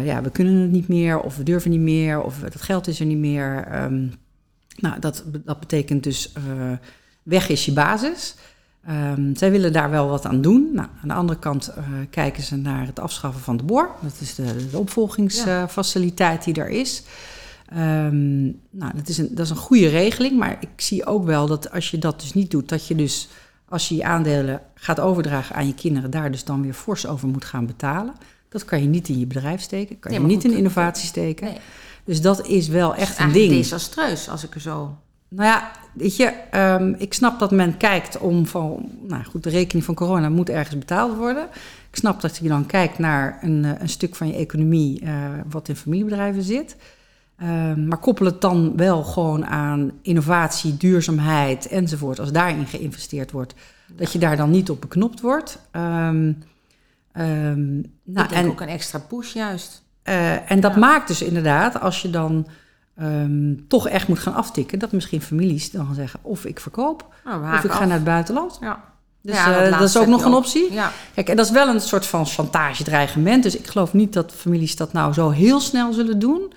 ja, 0.04 0.22
we 0.22 0.30
kunnen 0.30 0.56
het 0.56 0.72
niet 0.72 0.88
meer 0.88 1.20
of 1.20 1.38
we 1.38 1.44
durven 1.44 1.72
niet 1.72 1.80
meer... 1.80 2.22
of 2.22 2.42
het 2.42 2.62
geld 2.62 2.88
is 2.88 3.00
er 3.00 3.06
niet 3.06 3.18
meer. 3.18 3.68
Ehm, 3.68 4.08
nou, 4.78 5.00
dat, 5.00 5.24
dat 5.46 5.60
betekent 5.60 6.04
dus 6.04 6.34
weg 7.24 7.50
is 7.50 7.66
je 7.66 7.74
basis... 7.74 8.36
Ehm, 8.86 9.36
zij 9.36 9.52
willen 9.52 9.74
daar 9.74 9.90
wel 9.90 10.08
wat 10.08 10.26
aan 10.26 10.42
doen. 10.42 10.70
Nou, 10.74 10.88
aan 11.02 11.08
de 11.08 11.14
andere 11.14 11.40
kant 11.40 11.68
eh, 11.68 11.84
kijken 12.10 12.44
ze 12.44 12.56
naar 12.56 12.86
het 12.86 13.00
afschaffen 13.00 13.42
van 13.42 13.58
de 13.58 13.64
BOR. 13.64 13.90
Dat 14.02 14.18
is 14.20 14.36
de, 14.36 14.68
de 14.72 14.78
opvolgingsfaciliteit 14.78 16.44
die 16.44 16.54
er 16.54 16.70
is. 16.70 17.04
Ehm, 17.68 18.44
nou, 18.70 18.92
dat 18.96 19.08
is, 19.08 19.18
een, 19.18 19.28
dat 19.32 19.46
is 19.46 19.50
een 19.50 19.56
goede 19.56 19.88
regeling, 19.88 20.38
maar 20.38 20.58
ik 20.60 20.82
zie 20.82 21.06
ook 21.06 21.26
wel 21.26 21.48
dat 21.48 21.72
als 21.72 21.92
je 21.92 21.98
dat 21.98 22.22
dus 22.22 22.34
niet 22.34 22.52
doet, 22.52 22.70
dat 22.70 22.88
je 22.88 22.96
dus 22.96 23.30
als 23.70 23.90
je 23.90 23.96
je 23.96 24.04
aandelen 24.04 24.62
gaat 24.76 25.00
overdragen 25.00 25.56
aan 25.56 25.68
je 25.68 25.74
kinderen, 25.74 26.12
daar 26.12 26.32
dus 26.32 26.44
dan 26.44 26.62
weer 26.62 26.74
fors 26.74 27.08
over 27.08 27.28
moet 27.28 27.46
gaan 27.46 27.66
betalen. 27.66 28.14
Dat 28.50 28.66
kan 28.66 28.82
je 28.82 28.88
niet 28.88 29.10
in 29.10 29.20
je 29.20 29.26
bedrijf 29.26 29.62
steken, 29.62 30.00
kan 30.00 30.12
Nee, 30.12 30.22
je 30.22 30.28
niet 30.28 30.42
goed, 30.42 30.52
in 30.52 30.58
innovatie 30.58 31.08
steken. 31.08 31.46
Nee. 31.46 31.58
Dus 32.04 32.22
dat 32.22 32.48
is 32.48 32.68
wel 32.68 32.96
echt 32.96 33.20
een 33.20 33.32
ding. 33.32 33.52
desastreus 33.52 34.30
als 34.30 34.44
ik 34.44 34.56
er 34.56 34.62
zo... 34.62 34.98
Nou 35.36 35.48
ja, 35.50 35.72
weet 35.94 36.16
je, 36.16 36.26
ehm, 36.52 36.94
ik 36.98 37.14
snap 37.14 37.40
dat 37.40 37.52
men 37.52 37.78
kijkt 37.78 38.18
om 38.18 38.46
van, 38.48 38.90
nou 39.08 39.24
goed, 39.24 39.44
de 39.44 39.50
rekening 39.50 39.86
van 39.86 39.96
corona 39.96 40.30
moet 40.30 40.50
ergens 40.50 40.78
betaald 40.78 41.18
worden. 41.18 41.44
Ik 41.90 41.96
snap 41.98 42.22
dat 42.22 42.38
je 42.38 42.48
dan 42.48 42.66
kijkt 42.66 42.98
naar 43.00 43.38
een, 43.42 43.66
eh, 43.66 43.72
een 43.80 43.90
stuk 43.90 44.16
van 44.16 44.28
je 44.28 44.34
economie 44.34 45.02
eh, 45.02 45.14
wat 45.50 45.68
in 45.70 45.76
familiebedrijven 45.76 46.44
zit. 46.44 46.76
Ehm, 47.38 47.88
maar 47.88 47.98
koppel 47.98 48.26
het 48.26 48.42
dan 48.42 48.78
wel 48.78 49.04
gewoon 49.04 49.46
aan 49.46 49.92
innovatie, 50.02 50.78
duurzaamheid 50.78 51.68
enzovoort. 51.68 52.20
Als 52.20 52.32
daarin 52.32 52.66
geïnvesteerd 52.68 53.32
wordt, 53.32 53.54
dat 53.96 54.12
je 54.12 54.20
daar 54.20 54.38
dan 54.38 54.50
niet 54.52 54.70
op 54.70 54.82
beknopt 54.82 55.22
wordt. 55.22 55.60
Ehm, 55.72 56.32
ehm, 57.12 57.72
nou, 58.04 58.24
ik 58.24 58.30
denk 58.30 58.48
ook 58.48 58.62
een 58.62 58.68
extra 58.68 59.00
push 59.00 59.34
juist. 59.34 59.84
eh, 60.04 60.52
en 60.52 60.60
dat 60.60 60.74
Ja. 60.74 60.80
maakt 60.80 61.08
dus 61.08 61.22
inderdaad, 61.22 61.80
als 61.82 62.02
je 62.02 62.10
dan 62.10 62.48
ehm, 62.98 63.54
toch 63.68 63.88
echt 63.88 64.08
moet 64.08 64.20
gaan 64.20 64.34
aftikken, 64.34 64.80
dat 64.80 64.92
misschien 64.92 65.22
families 65.22 65.72
dan 65.72 65.86
gaan 65.86 65.96
zeggen: 65.96 66.20
of 66.24 66.46
ik 66.46 66.60
verkoop, 66.60 67.14
Nou, 67.26 67.42
we 67.42 67.52
of 67.58 67.64
ik 67.64 67.72
ga 67.72 67.86
naar 67.86 67.96
het 67.96 68.04
buitenland. 68.04 68.58
Ja. 68.62 68.84
Dus 69.24 69.36
Ja, 69.36 69.62
eh, 69.64 69.80
dat 69.80 69.90
is 69.90 69.98
ook 69.98 70.08
nog 70.08 70.24
een 70.26 70.34
optie. 70.34 70.74
Ja. 70.74 70.92
Kijk, 71.14 71.30
en 71.30 71.36
dat 71.36 71.46
is 71.46 71.52
wel 71.52 71.68
een 71.68 71.80
soort 71.82 72.06
van 72.06 72.26
chantage-dreigement. 72.26 73.44
Dus 73.44 73.58
ik 73.58 73.68
geloof 73.68 73.94
niet 73.94 74.14
dat 74.14 74.32
families 74.32 74.76
dat 74.76 74.94
nou 74.94 75.14
zo 75.14 75.30
heel 75.30 75.60
snel 75.60 75.94
zullen 75.94 76.20
doen. 76.20 76.54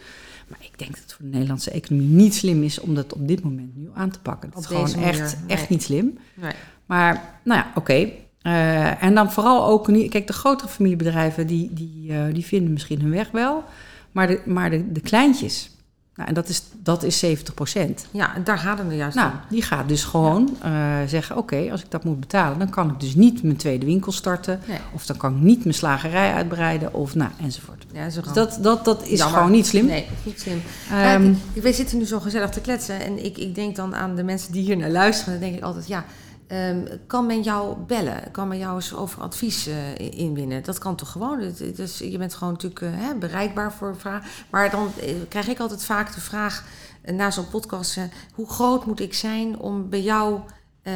Maar 0.48 0.58
ik 0.60 0.78
denk 0.78 0.90
dat 0.90 1.00
het 1.02 1.12
voor 1.12 1.24
de 1.24 1.30
Nederlandse 1.30 1.70
economie 1.70 2.08
niet 2.08 2.34
slim 2.34 2.62
is 2.62 2.80
om 2.80 2.94
dat 2.94 3.12
op 3.12 3.28
dit 3.28 3.42
moment 3.42 3.76
nu 3.76 3.88
aan 3.94 4.10
te 4.10 4.18
pakken. 4.20 4.48
Dat 4.50 4.58
Op 4.58 4.62
is 4.64 4.68
gewoon 4.76 4.90
manier, 4.90 5.20
echt, 5.22 5.36
nee. 5.46 5.56
echt 5.56 5.68
niet 5.68 5.82
slim. 5.82 6.18
Nee. 6.34 6.52
Maar, 6.86 7.22
nou 7.44 7.60
ja, 7.60 7.70
oké. 7.74 8.08
Eh, 8.42 9.02
en 9.02 9.14
dan 9.14 9.32
vooral 9.32 9.66
ook, 9.66 9.86
nu- 9.88 10.08
kijk, 10.08 10.26
de 10.26 10.32
grotere 10.32 10.68
familiebedrijven, 10.68 11.46
die, 11.46 11.70
die, 11.72 12.12
eh, 12.12 12.34
die 12.34 12.44
vinden 12.44 12.72
misschien 12.72 13.00
hun 13.00 13.10
weg 13.10 13.30
wel. 13.30 13.64
Maar 14.12 14.26
de, 14.26 14.40
maar 14.44 14.70
de, 14.70 14.92
de 14.92 15.00
kleintjes, 15.00 15.70
nou, 16.16 16.28
en 16.28 16.34
dat 16.34 16.48
is, 16.48 16.62
dat 16.82 17.02
is 17.02 17.18
70 17.18 17.54
procent. 17.54 18.06
Ja, 18.10 18.34
en 18.34 18.44
daar 18.44 18.58
gaat 18.58 18.78
het 18.78 18.86
er 18.86 18.94
juist 18.94 19.16
Nou, 19.16 19.30
om. 19.32 19.38
die 19.50 19.62
gaat 19.62 19.88
dus 19.88 20.04
gewoon 20.04 20.56
eh, 20.62 20.72
zeggen, 21.06 21.36
oké, 21.36 21.68
als 21.70 21.82
ik 21.82 21.90
dat 21.90 22.04
moet 22.04 22.20
betalen, 22.20 22.58
dan 22.58 22.70
kan 22.70 22.90
ik 22.90 23.00
dus 23.00 23.14
niet 23.14 23.42
mijn 23.42 23.56
tweede 23.56 23.86
winkel 23.86 24.12
starten. 24.12 24.60
Nee. 24.68 24.78
Of 24.92 25.06
dan 25.06 25.16
kan 25.16 25.34
ik 25.36 25.40
niet 25.42 25.62
mijn 25.62 25.74
slagerij 25.76 26.32
uitbreiden, 26.32 26.94
of 26.94 27.14
nou, 27.14 27.30
enzovoort. 27.40 27.84
Ja, 27.92 28.04
dat 28.04 28.24
Dus 28.24 28.32
dat, 28.34 28.58
dat, 28.62 28.84
dat 28.84 29.02
is 29.06 29.18
Jammer. 29.18 29.36
gewoon 29.36 29.52
niet 29.52 29.66
slim. 29.66 29.86
Nee, 29.86 30.06
niet 30.22 30.40
slim. 30.40 30.62
Ehm, 30.90 31.22
Kijk, 31.52 31.62
wij 31.62 31.72
zitten 31.72 31.98
nu 31.98 32.04
zo 32.04 32.20
gezellig 32.20 32.50
te 32.50 32.60
kletsen. 32.60 33.00
En 33.00 33.24
ik, 33.24 33.38
ik 33.38 33.54
denk 33.54 33.76
dan 33.76 33.94
aan 33.94 34.14
de 34.16 34.22
mensen 34.22 34.52
die 34.52 34.62
hier 34.62 34.76
naar 34.76 34.90
luisteren. 34.90 35.32
Dan 35.32 35.42
denk 35.48 35.56
ik 35.58 35.62
altijd, 35.64 35.86
ja, 35.88 36.04
ehm, 36.54 36.98
kan 37.06 37.26
men 37.26 37.42
jou 37.42 37.76
bellen? 37.86 38.30
Kan 38.30 38.48
men 38.48 38.58
jou 38.58 38.74
eens 38.74 38.94
over 38.94 39.22
advies 39.22 39.66
eh, 39.66 40.18
inwinnen? 40.18 40.62
Dat 40.62 40.78
kan 40.78 40.96
toch 40.96 41.10
gewoon? 41.10 41.40
Het- 41.40 41.78
is- 41.78 41.98
je 41.98 42.18
bent 42.18 42.34
gewoon 42.34 42.52
natuurlijk 42.52 42.80
eh, 42.80 42.88
hè, 42.92 43.14
bereikbaar 43.14 43.72
voor 43.72 43.96
vragen. 43.96 44.28
Maar 44.50 44.70
dan 44.70 44.88
eh, 45.00 45.14
krijg 45.28 45.48
ik 45.48 45.58
altijd 45.58 45.84
vaak 45.84 46.14
de 46.14 46.20
vraag 46.20 46.64
na 47.12 47.30
zo'n 47.30 47.48
podcast... 47.48 47.98
hoe 48.34 48.48
groot 48.48 48.86
moet 48.86 49.00
ik 49.00 49.14
zijn 49.14 49.58
om 49.58 49.88
bij 49.88 50.02
jou 50.02 50.40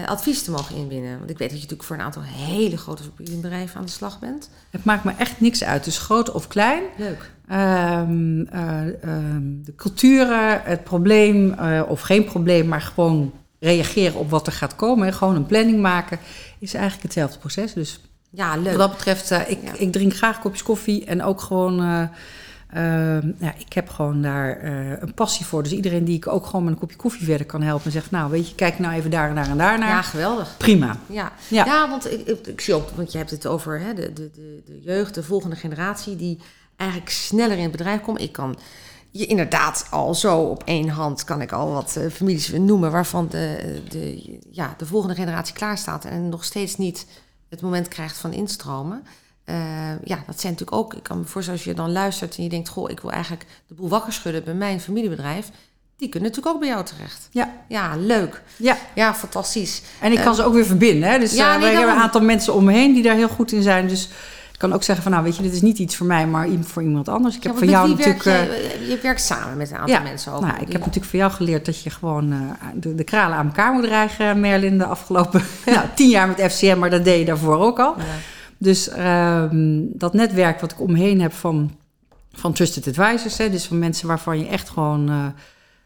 advies 0.06 0.42
te 0.42 0.50
mogen 0.50 0.76
inwinnen? 0.76 1.18
Want 1.18 1.30
ik 1.30 1.38
weet 1.38 1.48
dat 1.50 1.56
je 1.58 1.62
natuurlijk 1.62 1.82
voor 1.88 1.96
een 1.96 2.02
aantal 2.02 2.22
hele 2.24 2.76
grote 2.76 3.02
bedrijven 3.16 3.78
aan 3.78 3.84
de 3.86 3.90
slag 3.90 4.18
bent. 4.18 4.50
Het 4.70 4.84
maakt 4.84 5.04
me 5.04 5.12
echt 5.18 5.40
niks 5.40 5.64
uit, 5.64 5.84
dus 5.84 5.98
groot 5.98 6.30
of 6.32 6.48
klein. 6.48 6.82
Leuk. 6.98 7.30
Ehm, 7.48 8.40
eh, 8.40 9.02
ehm, 9.02 9.42
de 9.64 9.74
culturen, 9.76 10.62
het 10.62 10.84
probleem 10.84 11.52
of 11.88 12.00
geen 12.00 12.24
probleem, 12.24 12.66
maar 12.68 12.80
gewoon 12.80 13.32
reageren 13.60 14.18
op 14.18 14.30
wat 14.30 14.46
er 14.46 14.52
gaat 14.52 14.76
komen. 14.76 15.06
En 15.06 15.14
gewoon 15.14 15.36
een 15.36 15.46
planning 15.46 15.80
maken, 15.80 16.18
is 16.58 16.74
eigenlijk 16.74 17.02
hetzelfde 17.02 17.38
proces. 17.38 17.72
Dus 17.72 18.00
Ja, 18.30 18.56
leuk. 18.56 18.64
wat 18.64 18.78
dat 18.78 18.90
betreft, 18.90 19.30
eh, 19.30 19.50
ik, 19.50 19.58
Ja. 19.64 19.72
ik 19.78 19.92
drink 19.92 20.14
graag 20.16 20.40
kopjes 20.40 20.62
koffie 20.62 21.04
en 21.04 21.22
ook 21.22 21.40
gewoon... 21.40 21.80
eh, 21.80 22.02
ehm, 23.16 23.26
ja, 23.38 23.54
ik 23.58 23.72
heb 23.72 23.88
gewoon 23.88 24.22
daar 24.22 24.56
eh, 24.56 24.90
een 25.00 25.14
passie 25.14 25.46
voor. 25.46 25.62
Dus 25.62 25.72
iedereen 25.72 26.04
die 26.04 26.16
ik 26.16 26.26
ook 26.26 26.46
gewoon 26.46 26.64
met 26.64 26.72
een 26.72 26.78
kopje 26.78 26.96
koffie 26.96 27.24
verder 27.26 27.46
kan 27.46 27.62
helpen... 27.62 27.84
en 27.86 27.92
zegt, 27.92 28.10
nou 28.10 28.30
weet 28.30 28.48
je, 28.48 28.54
kijk 28.54 28.78
nou 28.78 28.94
even 28.94 29.10
daar 29.10 29.28
en 29.28 29.34
daar 29.34 29.48
en 29.48 29.58
daar 29.58 29.78
naar. 29.78 29.88
Ja, 29.88 30.02
geweldig. 30.02 30.54
Prima. 30.56 30.96
Ja, 31.06 31.32
Ja. 31.48 31.64
ja. 31.64 31.88
want 31.88 32.12
ik, 32.12 32.26
ik, 32.26 32.46
ik 32.46 32.60
zie 32.60 32.74
ook, 32.74 32.90
want 32.90 33.12
je 33.12 33.18
hebt 33.18 33.30
het 33.30 33.46
over 33.46 33.80
hè, 33.80 33.94
de, 33.94 34.12
de, 34.12 34.30
de, 34.34 34.62
de 34.66 34.80
jeugd, 34.82 35.14
de 35.14 35.22
volgende 35.22 35.56
generatie, 35.56 36.16
die 36.16 36.38
eigenlijk 36.76 37.10
sneller 37.10 37.56
in 37.56 37.62
het 37.62 37.70
bedrijf 37.72 38.00
komt. 38.00 38.20
Ik 38.20 38.32
kan, 38.32 38.58
je 39.18 39.26
inderdaad 39.26 39.86
al 39.90 40.14
zo 40.14 40.38
op 40.38 40.62
één 40.64 40.88
hand 40.88 41.24
kan 41.24 41.40
ik 41.40 41.52
al 41.52 41.72
wat 41.72 41.94
uh, 41.98 42.10
families 42.10 42.52
noemen 42.52 42.90
waarvan 42.90 43.28
de, 43.28 43.80
de, 43.88 44.38
ja, 44.50 44.74
de 44.76 44.86
volgende 44.86 45.14
generatie 45.14 45.54
klaar 45.54 45.78
staat 45.78 46.04
en 46.04 46.28
nog 46.28 46.44
steeds 46.44 46.76
niet 46.76 47.06
het 47.48 47.60
moment 47.60 47.88
krijgt 47.88 48.16
van 48.16 48.32
instromen. 48.32 49.04
Uh, 49.44 49.54
ja, 50.04 50.22
dat 50.26 50.40
zijn 50.40 50.52
natuurlijk 50.52 50.72
ook, 50.72 50.94
ik 50.94 51.02
kan 51.02 51.18
me 51.18 51.24
voorstellen 51.24 51.60
als 51.60 51.68
je 51.68 51.74
dan 51.74 51.92
luistert 51.92 52.36
en 52.36 52.42
je 52.42 52.48
denkt, 52.48 52.68
goh, 52.68 52.90
ik 52.90 53.00
wil 53.00 53.10
eigenlijk 53.10 53.46
de 53.66 53.74
boel 53.74 53.88
wakker 53.88 54.12
schudden 54.12 54.44
bij 54.44 54.54
mijn 54.54 54.80
familiebedrijf. 54.80 55.50
Die 55.96 56.08
kunnen 56.08 56.28
natuurlijk 56.28 56.54
ook 56.54 56.60
bij 56.62 56.70
jou 56.70 56.84
terecht. 56.84 57.28
Ja. 57.30 57.54
Ja, 57.68 57.96
leuk. 57.96 58.42
Ja. 58.56 58.76
Ja, 58.94 59.14
fantastisch. 59.14 59.82
En 60.00 60.12
ik 60.12 60.18
kan 60.18 60.34
ze 60.34 60.42
ook 60.42 60.54
weer 60.54 60.66
verbinden. 60.66 61.10
Hè? 61.10 61.18
Dus 61.18 61.34
ja, 61.34 61.56
nee, 61.56 61.70
we 61.70 61.76
hebben 61.76 61.94
een 61.94 62.00
aantal 62.00 62.20
mensen 62.20 62.54
om 62.54 62.64
me 62.64 62.72
heen 62.72 62.94
die 62.94 63.02
daar 63.02 63.16
heel 63.16 63.28
goed 63.28 63.52
in 63.52 63.62
zijn. 63.62 63.88
Dus 63.88 64.08
kan 64.58 64.72
ook 64.72 64.82
zeggen 64.82 65.04
van, 65.04 65.12
nou 65.12 65.24
weet 65.24 65.36
je, 65.36 65.42
dit 65.42 65.52
is 65.52 65.62
niet 65.62 65.78
iets 65.78 65.96
voor 65.96 66.06
mij, 66.06 66.26
maar 66.26 66.48
voor 66.60 66.82
iemand 66.82 67.08
anders. 67.08 67.36
Ik 67.36 67.42
heb 67.42 67.52
Ja, 67.52 67.58
want 67.58 67.70
jou 67.70 67.88
natuurlijk... 67.88 68.22
werk 68.22 68.50
eh, 68.50 68.80
je, 68.80 68.90
je 68.90 68.98
werkt 69.02 69.20
samen 69.20 69.56
met 69.56 69.70
een 69.70 69.76
aantal 69.76 69.94
ja, 69.94 70.02
mensen 70.02 70.32
ook. 70.32 70.40
nou, 70.40 70.54
ik 70.54 70.72
heb 70.72 70.78
natuurlijk 70.78 71.06
voor 71.06 71.18
jou 71.18 71.32
geleerd 71.32 71.64
dat 71.64 71.82
je 71.82 71.90
gewoon 71.90 72.32
eh, 72.32 72.38
de, 72.74 72.94
de 72.94 73.04
kralen 73.04 73.36
aan 73.36 73.46
elkaar 73.46 73.72
moet 73.72 73.82
drijgen, 73.82 74.40
Merlin, 74.40 74.78
de 74.78 74.84
afgelopen 74.84 75.42
nou, 75.66 75.86
tien 75.94 76.08
jaar 76.08 76.28
met 76.28 76.52
FCM, 76.52 76.78
maar 76.78 76.90
dat 76.90 77.04
deed 77.04 77.18
je 77.18 77.24
daarvoor 77.24 77.58
ook 77.58 77.78
al. 77.78 77.96
Dus 78.58 78.88
ehm, 78.88 79.80
dat 79.84 80.14
netwerk 80.14 80.60
wat 80.60 80.72
ik 80.72 80.80
om 80.80 80.92
me 80.92 80.98
heen 80.98 81.20
heb 81.20 81.32
van, 81.32 81.76
van 82.32 82.52
trusted 82.52 82.86
advisors, 82.86 83.38
hè, 83.38 83.50
dus 83.50 83.64
van 83.64 83.78
mensen 83.78 84.08
waarvan 84.08 84.38
je 84.38 84.46
echt 84.46 84.68
gewoon, 84.68 85.08
eh, 85.08 85.26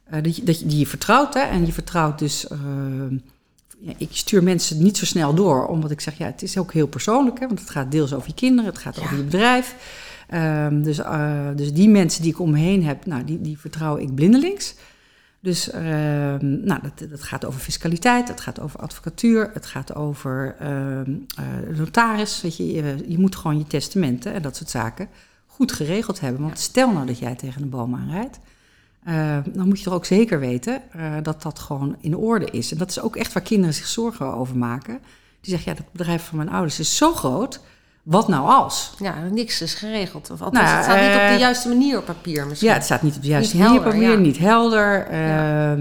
eh, 0.04 0.22
dat 0.22 0.36
je, 0.36 0.44
dat 0.44 0.60
je, 0.60 0.66
die 0.66 0.78
je 0.78 0.86
vertrouwt. 0.86 1.34
Hè, 1.34 1.40
en 1.40 1.66
je 1.66 1.72
vertrouwt 1.72 2.18
dus, 2.18 2.48
ehm, 2.48 3.16
ja, 3.84 3.92
ik 3.98 4.08
stuur 4.12 4.42
mensen 4.42 4.82
niet 4.82 4.96
zo 4.96 5.04
snel 5.04 5.34
door, 5.34 5.66
omdat 5.66 5.90
ik 5.90 6.00
zeg, 6.00 6.18
ja, 6.18 6.26
het 6.26 6.42
is 6.42 6.58
ook 6.58 6.72
heel 6.72 6.86
persoonlijk, 6.86 7.40
hè, 7.40 7.46
want 7.46 7.60
het 7.60 7.70
gaat 7.70 7.90
deels 7.90 8.12
over 8.14 8.28
je 8.28 8.34
kinderen, 8.34 8.70
het 8.70 8.80
gaat 8.80 8.96
Ja. 8.96 9.02
over 9.02 9.16
je 9.16 9.22
bedrijf. 9.22 9.74
Ehm, 10.28 10.82
dus, 10.82 10.98
eh, 10.98 11.48
dus 11.56 11.72
die 11.72 11.88
mensen 11.88 12.22
die 12.22 12.32
ik 12.32 12.38
om 12.40 12.50
me 12.50 12.58
heen 12.58 12.84
heb, 12.84 13.06
nou, 13.06 13.24
die, 13.24 13.40
die 13.40 13.58
vertrouw 13.58 13.96
ik 13.96 14.14
blindelings. 14.14 14.74
Dus 15.40 15.70
ehm, 15.70 16.64
nou, 16.64 16.80
dat, 16.82 17.10
dat 17.10 17.22
gaat 17.22 17.44
over 17.44 17.60
fiscaliteit, 17.60 18.28
het 18.28 18.40
gaat 18.40 18.60
over 18.60 18.80
advocatuur, 18.80 19.50
het 19.52 19.66
gaat 19.66 19.94
over 19.94 20.56
ehm, 20.58 21.14
eh, 21.36 21.76
notaris. 21.78 22.40
Weet 22.42 22.56
je, 22.56 22.72
je, 22.72 22.96
je 23.06 23.18
moet 23.18 23.36
gewoon 23.36 23.58
je 23.58 23.66
testamenten 23.66 24.32
en 24.32 24.42
dat 24.42 24.56
soort 24.56 24.70
zaken 24.70 25.08
goed 25.46 25.72
geregeld 25.72 26.20
hebben. 26.20 26.42
Want 26.42 26.58
stel 26.58 26.92
nou 26.92 27.06
dat 27.06 27.18
jij 27.18 27.34
tegen 27.34 27.62
een 27.62 27.70
boom 27.70 27.94
aanrijdt, 27.94 28.38
eh, 29.04 29.38
dan 29.48 29.68
moet 29.68 29.78
je 29.78 29.84
toch 29.84 29.94
ook 29.94 30.04
zeker 30.04 30.40
weten 30.40 30.82
eh, 30.92 31.14
dat 31.22 31.42
dat 31.42 31.58
gewoon 31.58 31.96
in 32.00 32.16
orde 32.16 32.50
is. 32.50 32.72
En 32.72 32.78
dat 32.78 32.90
is 32.90 33.00
ook 33.00 33.16
echt 33.16 33.32
waar 33.32 33.42
kinderen 33.42 33.74
zich 33.74 33.86
zorgen 33.86 34.34
over 34.34 34.56
maken. 34.56 35.00
Die 35.40 35.50
zeggen, 35.50 35.72
ja, 35.72 35.78
dat 35.78 35.92
bedrijf 35.92 36.24
van 36.24 36.36
mijn 36.36 36.50
ouders 36.50 36.78
is 36.78 36.96
zo 36.96 37.12
groot, 37.12 37.60
wat 38.02 38.28
nou 38.28 38.48
als? 38.48 38.94
Ja, 38.98 39.14
niks 39.30 39.62
is 39.62 39.74
geregeld. 39.74 40.30
Of 40.30 40.42
althans, 40.42 40.64
Nou, 40.64 40.76
het 40.76 40.84
staat 40.84 41.00
niet 41.00 41.14
op 41.14 41.20
eh, 41.20 41.32
de 41.32 41.38
juiste 41.38 41.68
manier 41.68 41.98
op 41.98 42.04
papier 42.04 42.46
misschien. 42.46 42.68
Ja, 42.68 42.74
het 42.74 42.84
staat 42.84 43.02
niet 43.02 43.16
op 43.16 43.22
de 43.22 43.28
juiste 43.28 43.56
Niet 43.56 43.64
manier, 43.64 43.82
helder, 43.82 44.00
papier, 44.00 44.16
ja. 44.18 44.24
niet 44.24 44.38
helder. 44.38 45.14
Ja. 45.14 45.76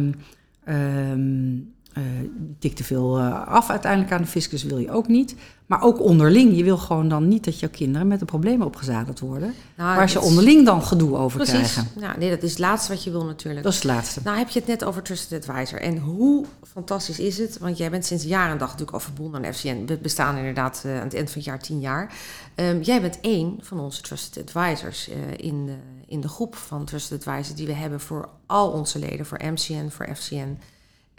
Ehm 0.63 1.59
ehm, 1.93 2.05
eh, 2.05 2.29
tik 2.59 2.75
te 2.75 2.83
veel 2.83 3.17
eh, 3.17 3.47
af 3.47 3.69
uiteindelijk 3.69 4.11
aan 4.11 4.21
de 4.21 4.27
fiscus 4.27 4.63
wil 4.63 4.77
je 4.77 4.91
ook 4.91 5.07
niet. 5.07 5.35
Maar 5.71 5.81
ook 5.81 6.01
onderling. 6.01 6.57
Je 6.57 6.63
wil 6.63 6.77
gewoon 6.77 7.09
dan 7.09 7.27
niet 7.27 7.43
dat 7.43 7.59
jouw 7.59 7.69
kinderen 7.69 8.07
met 8.07 8.19
de 8.19 8.25
problemen 8.25 8.67
opgezadeld 8.67 9.19
worden. 9.19 9.53
Nou, 9.77 9.95
waar 9.95 10.09
ze 10.09 10.19
onderling 10.19 10.65
dan 10.65 10.83
gedoe 10.83 11.17
over 11.17 11.37
Precies. 11.37 11.71
krijgen. 11.71 11.87
Nou, 11.99 12.17
nee, 12.17 12.29
dat 12.29 12.43
is 12.43 12.49
het 12.49 12.59
laatste 12.59 12.91
wat 12.91 13.03
je 13.03 13.11
wil 13.11 13.25
natuurlijk. 13.25 13.63
Dat 13.63 13.73
is 13.73 13.77
het 13.77 13.87
laatste. 13.87 14.19
Nou 14.23 14.37
heb 14.37 14.49
je 14.49 14.59
het 14.59 14.67
net 14.67 14.83
over 14.83 15.01
Trusted 15.01 15.49
Advisor. 15.49 15.81
En 15.81 15.97
hoe 15.97 16.45
fantastisch 16.63 17.19
is 17.19 17.37
het? 17.37 17.57
Want 17.57 17.77
jij 17.77 17.89
bent 17.89 18.05
sinds 18.05 18.23
jaar 18.23 18.51
en 18.51 18.57
dag 18.57 18.67
natuurlijk 18.67 18.91
al 18.91 18.99
verbonden 18.99 19.45
aan 19.45 19.53
FCN. 19.53 19.85
We 19.85 19.97
bestaan 19.97 20.37
inderdaad 20.37 20.81
eh, 20.85 20.97
aan 20.97 21.03
het 21.03 21.15
eind 21.15 21.29
van 21.29 21.37
het 21.37 21.45
jaar 21.45 21.59
tien 21.59 21.79
jaar. 21.79 22.13
Ehm, 22.55 22.81
jij 22.81 23.01
bent 23.01 23.19
één 23.21 23.57
van 23.61 23.79
onze 23.79 24.01
Trusted 24.01 24.43
Advisors 24.43 25.09
in, 25.35 25.65
de, 25.65 25.75
in 26.07 26.21
de 26.21 26.27
groep 26.27 26.55
van 26.55 26.85
Trusted 26.85 27.27
Advisors 27.27 27.55
die 27.55 27.67
we 27.67 27.73
hebben 27.73 27.99
voor 27.99 28.29
al 28.45 28.69
onze 28.69 28.99
leden. 28.99 29.25
Voor 29.25 29.39
MCN, 29.43 29.89
voor 29.89 30.09
FCN 30.15 30.57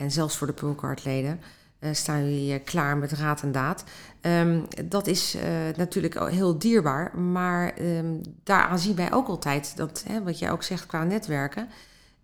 en 0.03 0.11
zelfs 0.11 0.37
voor 0.37 0.47
de 0.47 0.53
Pulcard-leden. 0.53 1.41
eh, 1.79 1.93
staan 1.93 2.25
jullie 2.25 2.53
eh, 2.53 2.65
klaar 2.65 2.97
met 2.97 3.13
raad 3.13 3.43
en 3.43 3.53
daad. 3.53 3.85
Ehm, 4.21 4.61
dat 4.85 5.07
is 5.07 5.35
eh, 5.35 5.77
natuurlijk 5.77 6.29
heel 6.31 6.59
dierbaar, 6.59 7.19
maar 7.19 7.73
ehm, 7.77 8.15
daaraan 8.45 8.79
zien 8.79 8.97
wij 8.97 9.13
ook 9.13 9.29
altijd 9.29 9.77
dat, 9.77 10.05
hè, 10.07 10.23
wat 10.23 10.39
jij 10.39 10.51
ook 10.51 10.63
zegt 10.63 10.87
qua 10.87 11.05
netwerken, 11.05 11.69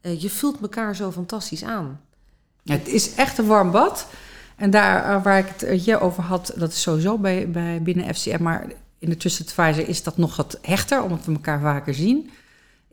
je 0.01 0.31
vult 0.31 0.61
elkaar 0.61 0.97
zo 0.97 1.11
fantastisch 1.11 1.65
aan. 1.65 2.01
Het 2.65 2.89
is 2.89 3.15
echt 3.15 3.39
een 3.39 3.47
warm 3.47 3.71
bad. 3.71 4.07
En 4.57 4.71
daar 4.71 5.23
waar 5.23 5.39
ik 5.39 5.49
het 5.57 5.85
je 5.85 6.01
over 6.01 6.23
had, 6.23 6.53
dat 6.57 6.73
is 6.73 6.83
sowieso 6.83 7.19
bij, 7.19 7.51
bij 7.51 7.83
binnen 7.83 8.15
FCM, 8.15 8.43
maar 8.43 8.67
in 8.99 9.11
de 9.11 9.17
Advisor 9.17 9.89
is 9.89 10.03
dat 10.03 10.17
nog 10.17 10.37
wat 10.37 10.59
hechter, 10.63 11.03
omdat 11.03 11.25
we 11.25 11.33
elkaar 11.33 11.61
vaker 11.61 11.95
zien. 11.95 12.31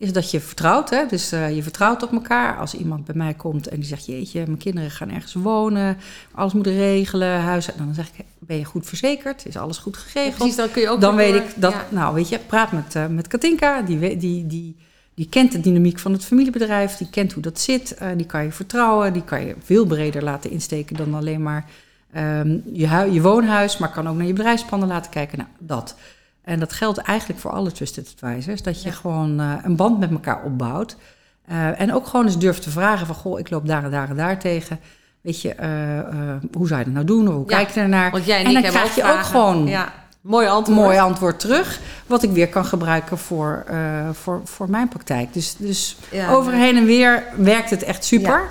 Is 0.05 0.13
dat 0.13 0.31
je 0.31 0.39
vertrouwt, 0.39 0.89
hè? 0.89 1.05
dus 1.05 1.31
eh, 1.31 1.55
je 1.55 1.63
vertrouwt 1.63 2.03
op 2.03 2.11
elkaar. 2.11 2.57
Als 2.57 2.73
iemand 2.73 3.05
bij 3.05 3.15
mij 3.15 3.33
komt 3.33 3.67
en 3.67 3.75
die 3.75 3.85
zegt, 3.85 4.05
jeetje, 4.05 4.43
mijn 4.45 4.57
kinderen 4.57 4.91
gaan 4.91 5.09
ergens 5.09 5.33
wonen, 5.33 5.97
alles 6.31 6.53
moeten 6.53 6.75
regelen, 6.77 7.39
huis, 7.39 7.69
dan 7.77 7.93
zeg 7.93 8.07
ik, 8.07 8.25
ben 8.39 8.57
je 8.57 8.65
goed 8.65 8.85
verzekerd? 8.85 9.45
Is 9.45 9.57
alles 9.57 9.77
goed 9.77 9.97
geregeld? 9.97 10.35
Precies, 10.35 10.55
dan 10.55 10.71
kun 10.71 10.81
je 10.81 10.89
ook 10.89 11.01
dan 11.01 11.15
weet 11.15 11.33
door- 11.33 11.41
ik 11.41 11.53
dat, 11.55 11.71
ja. 11.71 11.85
nou 11.89 12.13
weet 12.13 12.29
je, 12.29 12.39
praat 12.39 12.71
met, 12.71 12.95
eh, 12.95 13.07
met 13.07 13.27
Katinka, 13.27 13.81
die, 13.81 14.17
die, 14.17 14.47
die, 14.47 14.75
die 15.13 15.29
kent 15.29 15.51
de 15.51 15.59
dynamiek 15.59 15.99
van 15.99 16.11
het 16.11 16.25
familiebedrijf, 16.25 16.97
die 16.97 17.09
kent 17.09 17.33
hoe 17.33 17.43
dat 17.43 17.59
zit, 17.59 17.93
eh, 17.93 18.07
die 18.15 18.25
kan 18.25 18.43
je 18.43 18.51
vertrouwen, 18.51 19.13
die 19.13 19.23
kan 19.23 19.45
je 19.45 19.55
veel 19.63 19.85
breder 19.85 20.23
laten 20.23 20.51
insteken 20.51 20.95
dan 20.95 21.13
alleen 21.13 21.43
maar 21.43 21.65
ehm, 22.11 22.57
je, 22.73 23.07
je 23.11 23.21
woonhuis, 23.21 23.77
maar 23.77 23.91
kan 23.91 24.07
ook 24.09 24.15
naar 24.15 24.27
je 24.27 24.33
bedrijfsplannen 24.33 24.87
laten 24.87 25.11
kijken. 25.11 25.37
Nou, 25.37 25.49
dat. 25.59 25.95
En 26.45 26.59
dat 26.59 26.73
geldt 26.73 26.97
eigenlijk 26.97 27.39
voor 27.39 27.51
alle 27.51 27.71
trusted 27.71 28.15
advisors, 28.21 28.61
dat 28.61 28.81
je 28.83 28.89
Ja. 28.89 28.95
gewoon 28.95 29.39
eh, 29.39 29.51
een 29.63 29.75
band 29.75 29.99
met 29.99 30.11
elkaar 30.11 30.43
opbouwt. 30.43 30.95
Eh, 31.47 31.81
en 31.81 31.93
ook 31.93 32.07
gewoon 32.07 32.25
eens 32.25 32.37
durft 32.37 32.61
te 32.61 32.69
vragen 32.69 33.05
van, 33.05 33.15
goh, 33.15 33.39
ik 33.39 33.49
loop 33.49 33.67
daar 33.67 33.83
en 33.83 33.91
daar 33.91 34.09
en 34.09 34.15
daar 34.15 34.39
tegen. 34.39 34.79
Weet 35.21 35.41
je, 35.41 35.53
eh, 35.53 35.69
hoe 36.53 36.67
zou 36.67 36.79
je 36.79 36.85
dat 36.85 36.93
nou 36.93 37.05
doen? 37.05 37.27
Of 37.27 37.33
hoe 37.33 37.43
Ja, 37.49 37.57
kijk 37.57 37.69
je 37.69 37.79
ernaar? 37.79 38.11
Want 38.11 38.25
jij 38.25 38.39
en, 38.39 38.45
en 38.45 38.53
dan 38.53 38.61
krijg 38.71 38.95
je 38.95 39.03
ook 39.03 39.23
gewoon 39.23 39.67
ja, 39.67 39.93
mooi 40.21 40.45
een 40.45 40.51
antwoord. 40.51 40.79
mooi 40.79 40.97
antwoord 40.97 41.39
terug, 41.39 41.79
wat 42.07 42.23
ik 42.23 42.31
weer 42.31 42.49
kan 42.49 42.65
gebruiken 42.65 43.17
voor, 43.17 43.65
voor, 44.11 44.41
voor 44.43 44.69
mijn 44.69 44.87
praktijk. 44.87 45.33
Dus, 45.33 45.55
dus 45.55 45.97
Ja, 46.11 46.29
over 46.31 46.51
nee. 46.51 46.61
heen 46.61 46.77
en 46.77 46.85
weer 46.85 47.23
werkt 47.37 47.69
het 47.69 47.83
echt 47.83 48.05
super. 48.05 48.49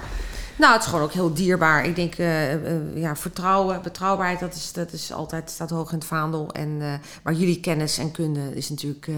Nou, 0.56 0.72
het 0.72 0.82
is 0.82 0.88
gewoon 0.88 1.04
ook 1.04 1.12
heel 1.12 1.34
dierbaar. 1.34 1.84
Ik 1.86 1.96
denk, 1.96 2.14
eh, 2.14 2.52
eh, 2.52 2.80
ja, 2.94 3.16
vertrouwen, 3.16 3.82
betrouwbaarheid, 3.82 4.40
dat 4.40 4.54
is, 4.54 4.72
dat 4.72 4.92
is 4.92 5.12
altijd, 5.12 5.50
staat 5.50 5.70
hoog 5.70 5.92
in 5.92 5.98
het 5.98 6.06
vaandel. 6.06 6.52
En, 6.52 6.76
eh, 6.80 6.92
maar 7.22 7.32
jullie 7.32 7.60
kennis 7.60 7.98
en 7.98 8.10
kunde 8.10 8.54
is 8.54 8.68
natuurlijk 8.68 9.08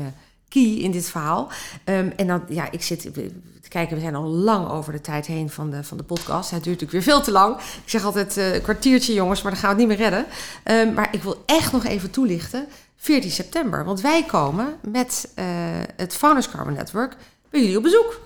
key 0.48 0.62
in 0.62 0.90
dit 0.90 1.06
verhaal. 1.06 1.48
Ehm, 1.84 2.10
en 2.16 2.26
dan, 2.26 2.42
ja, 2.48 2.70
ik 2.70 2.82
zit 2.82 3.00
te 3.00 3.68
kijken, 3.68 3.96
we 3.96 4.02
zijn 4.02 4.14
al 4.14 4.28
lang 4.28 4.68
over 4.68 4.92
de 4.92 5.00
tijd 5.00 5.26
heen 5.26 5.50
van 5.50 5.70
de, 5.70 5.84
van 5.84 5.96
de 5.96 6.02
podcast. 6.02 6.50
Het 6.50 6.64
duurt 6.64 6.80
natuurlijk 6.80 7.04
weer 7.04 7.14
veel 7.14 7.24
te 7.24 7.30
lang. 7.30 7.56
Ik 7.56 7.90
zeg 7.90 8.04
altijd 8.04 8.36
een 8.36 8.62
kwartiertje, 8.62 9.14
jongens, 9.14 9.42
maar 9.42 9.52
dan 9.52 9.60
gaan 9.60 9.76
we 9.76 9.82
het 9.82 9.88
niet 9.88 9.98
meer 9.98 10.08
redden. 10.08 10.26
Ehm, 10.62 10.94
maar 10.94 11.08
ik 11.14 11.22
wil 11.22 11.42
echt 11.46 11.72
nog 11.72 11.84
even 11.84 12.10
toelichten. 12.10 12.66
14 12.96 13.30
september, 13.30 13.84
want 13.84 14.00
wij 14.00 14.24
komen 14.24 14.76
met 14.82 15.28
het 15.96 16.14
Founders 16.14 16.50
Carbon 16.50 16.72
Network 16.72 17.16
bij 17.50 17.60
jullie 17.60 17.76
op 17.76 17.82
bezoek. 17.82 18.20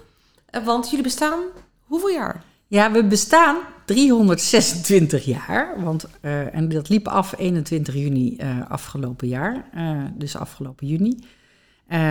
Want 0.65 0.89
jullie 0.89 1.05
bestaan 1.05 1.41
hoeveel 1.87 2.11
jaar? 2.11 2.43
Ja, 2.71 2.93
we 2.93 3.05
bestaan 3.05 3.57
326 3.85 5.25
jaar. 5.25 5.75
Want, 5.83 6.07
eh, 6.21 6.55
en 6.55 6.69
dat 6.69 6.89
liep 6.89 7.09
af 7.09 7.35
21 7.39 7.95
juni 7.95 8.37
eh, 8.37 8.49
afgelopen 8.69 9.29
jaar. 9.29 9.65
eh, 9.75 9.91
dus 10.15 10.37
afgelopen 10.37 10.87
juni. 10.87 11.19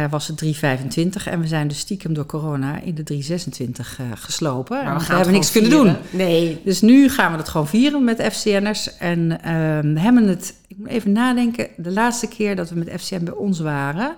was 0.10 0.28
het 0.28 0.38
325 0.38 1.28
en 1.28 1.40
we 1.40 1.48
zijn 1.48 1.68
dus 1.68 1.80
stiekem 1.80 2.14
door 2.14 2.26
corona 2.26 2.80
in 2.82 2.96
de 2.96 3.04
326 3.04 4.00
eh, 4.00 4.06
geslopen. 4.16 4.84
Maar 4.84 4.94
En 4.94 5.00
we 5.08 5.14
hebben 5.14 5.34
niks 5.34 5.52
kunnen 5.52 5.70
doen. 5.72 5.96
Nee. 6.12 6.62
Dus 6.64 6.82
nu 6.82 7.10
gaan 7.10 7.32
we 7.32 7.38
het 7.38 7.50
gewoon 7.50 7.68
vieren 7.68 8.04
met 8.04 8.22
FCN'ers. 8.32 8.98
En 8.98 9.42
ehm, 9.44 9.94
we 9.94 10.00
hebben 10.00 10.28
het, 10.28 10.54
ik 10.68 10.78
moet 10.78 10.88
even 10.88 11.12
nadenken, 11.12 11.68
de 11.78 11.92
laatste 11.92 12.28
keer 12.28 12.56
dat 12.56 12.70
we 12.70 12.76
met 12.76 13.02
FCN 13.02 13.24
bij 13.24 13.34
ons 13.34 13.60
waren. 13.60 14.16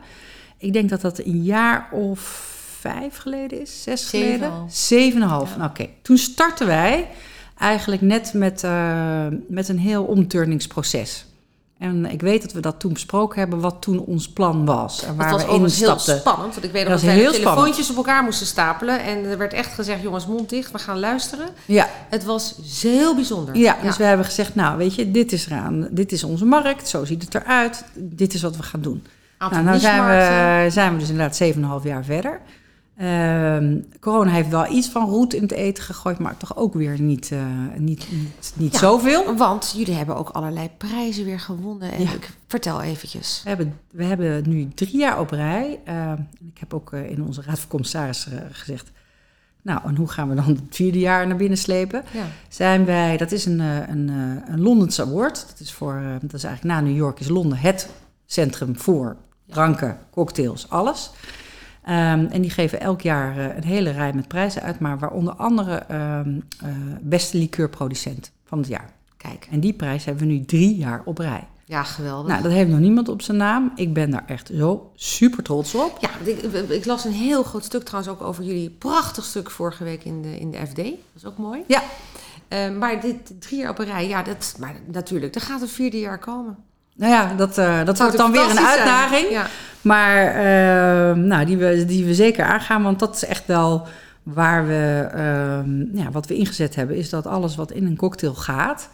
Ik 0.58 0.74
denk 0.74 0.90
dat 0.90 1.02
dat 1.02 1.20
een 1.20 1.44
jaar 1.44 1.90
of 1.92 2.50
vijf 2.82 3.18
geleden 3.18 3.62
is, 3.62 3.84
zes 3.84 4.10
Zeven 4.10 4.28
geleden. 4.32 4.52
al. 4.52 4.68
Zeven 4.70 5.16
en 5.16 5.22
een 5.22 5.30
half. 5.34 5.50
Ja. 5.50 5.58
Nou, 5.58 5.70
Oké, 5.70 5.88
toen 6.02 6.18
startten 6.18 6.68
wij 6.68 7.08
eigenlijk 7.58 8.02
net 8.02 8.34
met, 8.34 8.64
eh, 8.64 9.26
met 9.48 9.70
een 9.70 9.80
heel 9.80 10.04
omturningsproces. 10.04 11.26
En 11.78 12.06
ik 12.06 12.22
weet 12.22 12.42
dat 12.42 12.52
we 12.52 12.60
dat 12.60 12.80
toen 12.80 12.94
besproken 12.94 13.40
hebben, 13.40 13.60
wat 13.60 13.82
toen 13.82 14.00
ons 14.00 14.30
plan 14.30 14.66
was. 14.66 15.02
En 15.02 15.08
Dat 15.08 15.16
waar 15.16 15.32
was 15.32 15.42
we 15.42 15.48
overigens 15.48 15.80
heel 15.80 16.00
spannend. 16.18 16.54
Want 16.54 16.64
ik 16.66 16.72
weet 16.72 16.84
nog 16.88 16.92
Dat 16.94 17.02
dat 17.02 17.10
heel 17.12 17.32
telefoontjes 17.32 17.90
op 17.90 17.96
elkaar 17.96 18.24
moesten 18.24 18.48
stapelen. 18.48 19.04
En 19.04 19.26
er 19.26 19.38
werd 19.38 19.54
echt 19.54 19.74
gezegd, 19.74 20.02
jongens, 20.02 20.28
mond 20.28 20.50
dicht, 20.50 20.72
we 20.72 20.78
gaan 20.80 21.00
luisteren. 21.00 21.48
Ja, 21.66 21.90
Het 22.10 22.24
was 22.24 22.56
heel 22.82 23.16
bijzonder. 23.16 23.56
Ja, 23.58 23.78
dus 23.84 23.98
we 23.98 24.04
hebben 24.04 24.26
gezegd, 24.26 24.56
nou 24.56 24.78
weet 24.78 24.96
je, 24.96 25.12
dit 25.12 25.32
is 25.32 25.46
eraan, 25.46 25.88
dit 25.92 26.12
is 26.12 26.24
onze 26.24 26.46
markt, 26.46 26.88
zo 26.88 27.06
ziet 27.06 27.24
het 27.24 27.36
eruit, 27.36 27.84
dit 27.94 28.34
is 28.34 28.42
wat 28.42 28.58
we 28.58 28.64
gaan 28.64 28.82
doen. 28.82 29.06
Nou, 29.40 29.64
nou 29.64 29.80
zijn, 29.80 30.06
we, 30.06 30.70
zijn 30.70 30.94
we 30.94 31.00
dus 31.00 31.10
inderdaad 31.10 31.82
7,5 31.84 31.88
jaar 31.88 32.04
verder. 32.04 32.40
Ehm, 32.98 33.80
corona 34.00 34.32
heeft 34.32 34.50
wel 34.50 34.72
iets 34.72 34.90
van 34.90 35.10
roet 35.10 35.34
in 35.34 35.42
het 35.42 35.52
eten 35.52 35.84
gegooid, 35.84 36.20
maar 36.20 36.38
toch 36.38 36.56
ook 36.56 36.74
weer 36.74 37.02
niet, 37.02 37.30
uh, 37.32 37.44
niet, 37.78 38.08
niet, 38.12 38.54
niet 38.56 38.76
zoveel. 38.76 39.36
Want 39.36 39.74
jullie 39.76 39.94
hebben 39.94 40.16
ook 40.16 40.30
allerlei 40.30 40.70
prijzen 40.78 41.26
weer 41.26 41.40
gewonnen. 41.40 41.92
En 41.92 42.02
ik, 42.02 42.30
vertel 42.48 42.82
eventjes. 42.82 43.42
We 43.44 43.50
hebben, 43.50 43.80
we 43.92 44.04
hebben 44.04 44.50
nu 44.50 44.68
drie 44.68 44.98
jaar 44.98 45.20
op 45.20 45.30
rij. 45.30 45.80
Uh, 45.88 46.12
ik 46.54 46.60
heb 46.60 46.74
ook 46.74 46.94
uh, 46.94 47.10
in 47.10 47.24
onze 47.24 47.42
raad 47.42 47.60
van 47.60 47.70
commissarissen 47.70 48.50
gezegd... 48.52 48.92
Nou, 49.64 49.80
en 49.86 49.96
hoe 49.96 50.08
gaan 50.08 50.30
we 50.30 50.36
dan 50.36 50.46
het 50.46 50.60
vierde 50.70 51.00
jaar 51.00 51.28
naar 51.28 51.38
binnen 51.38 51.58
slepen? 51.58 52.04
Ja. 52.14 52.26
Zijn 52.50 52.86
wij, 52.86 53.18
dat 53.18 53.32
is 53.32 53.46
een, 53.46 53.60
een, 53.60 54.08
een 54.48 54.62
Londense 54.62 55.02
award. 55.02 55.46
Dat 55.50 55.60
is, 55.60 55.74
voor, 55.74 56.02
dat 56.22 56.34
is 56.34 56.44
eigenlijk 56.44 56.76
na 56.76 56.82
New 56.82 56.98
York 56.98 57.20
is 57.20 57.28
Londen 57.28 57.58
het 57.58 57.90
centrum 58.26 58.78
voor 58.78 59.16
dranken, 59.48 60.00
cocktails, 60.12 60.70
alles. 60.70 61.12
Um, 61.86 62.26
en 62.26 62.42
die 62.42 62.50
geven 62.50 62.80
elk 62.80 63.02
jaar 63.02 63.38
uh, 63.38 63.56
een 63.56 63.64
hele 63.64 63.90
rij 63.90 64.14
met 64.14 64.28
prijzen 64.28 64.62
uit, 64.62 64.80
maar 64.80 65.00
waaronder 65.00 65.34
andere 65.34 65.84
um, 65.92 66.44
uh, 66.64 66.70
beste 67.02 67.38
liqueurproducent 67.38 68.32
van 68.46 68.58
het 68.58 68.68
jaar. 68.68 68.90
Kijk. 69.18 69.48
En 69.52 69.60
die 69.60 69.74
prijs 69.74 70.06
hebben 70.06 70.28
we 70.28 70.34
nu 70.34 70.46
drie 70.46 70.76
jaar 70.76 71.02
op 71.06 71.18
rij. 71.18 71.48
Ja, 71.66 71.84
geweldig. 71.84 72.28
Nou, 72.28 72.44
dat 72.44 72.52
heeft 72.52 72.70
nog 72.70 72.80
niemand 72.80 73.10
op 73.10 73.22
zijn 73.22 73.38
naam. 73.38 73.72
Ik 73.76 73.94
ben 73.94 74.12
daar 74.12 74.24
echt 74.28 74.52
zo 74.56 74.92
super 74.96 75.44
trots 75.44 75.76
op. 75.76 75.98
Ja, 76.02 76.10
ik, 76.24 76.42
ik, 76.70 76.86
las 76.86 77.06
een 77.06 77.12
heel 77.12 77.44
groot 77.44 77.64
stuk 77.64 77.84
trouwens 77.84 78.14
ook 78.14 78.22
over 78.28 78.44
jullie 78.44 78.70
prachtig 78.70 79.24
stuk 79.24 79.52
vorige 79.52 79.84
week 79.84 80.04
in 80.04 80.22
de, 80.22 80.40
in 80.40 80.52
de 80.52 80.58
FD. 80.58 80.76
Dat 80.76 80.86
is 81.16 81.26
ook 81.26 81.38
mooi. 81.38 81.64
Ja. 81.68 81.84
Uh, 82.50 82.78
maar 82.78 83.02
dit 83.02 83.42
drie 83.42 83.60
jaar 83.60 83.70
op 83.70 83.80
een 83.80 83.86
rij, 83.86 84.08
ja, 84.08 84.24
dat, 84.24 84.56
maar 84.60 84.76
natuurlijk, 84.86 85.36
er 85.36 85.42
gaat 85.42 85.62
het 85.62 85.72
vierde 85.72 86.00
jaar 86.00 86.20
komen. 86.20 86.58
Nou 86.96 87.12
ja, 87.12 87.34
dat, 87.34 87.58
uh, 87.58 87.86
dat 87.86 87.98
wordt 87.98 88.18
dan 88.18 88.32
weer 88.32 88.50
een 88.50 88.60
uitdaging. 88.60 89.30
Ja. 89.30 89.48
Maar 89.82 90.36
uh, 90.36 91.24
nou, 91.24 91.46
die, 91.46 91.58
we, 91.58 91.86
die 91.86 92.06
we 92.06 92.14
zeker 92.14 92.46
aangaan, 92.46 92.84
want 92.84 93.00
dat 93.00 93.16
is 93.16 93.26
echt 93.26 93.46
wel 93.46 93.88
waar 94.24 94.68
we, 94.68 95.10
uh, 95.16 96.04
ja, 96.04 96.12
wat 96.12 96.28
we 96.28 96.36
ingezet 96.36 96.76
hebben, 96.76 96.96
is 96.96 97.10
dat 97.10 97.28
alles 97.28 97.56
wat 97.56 97.72
in 97.72 97.86
een 97.86 97.96
cocktail 97.96 98.34
gaat, 98.34 98.90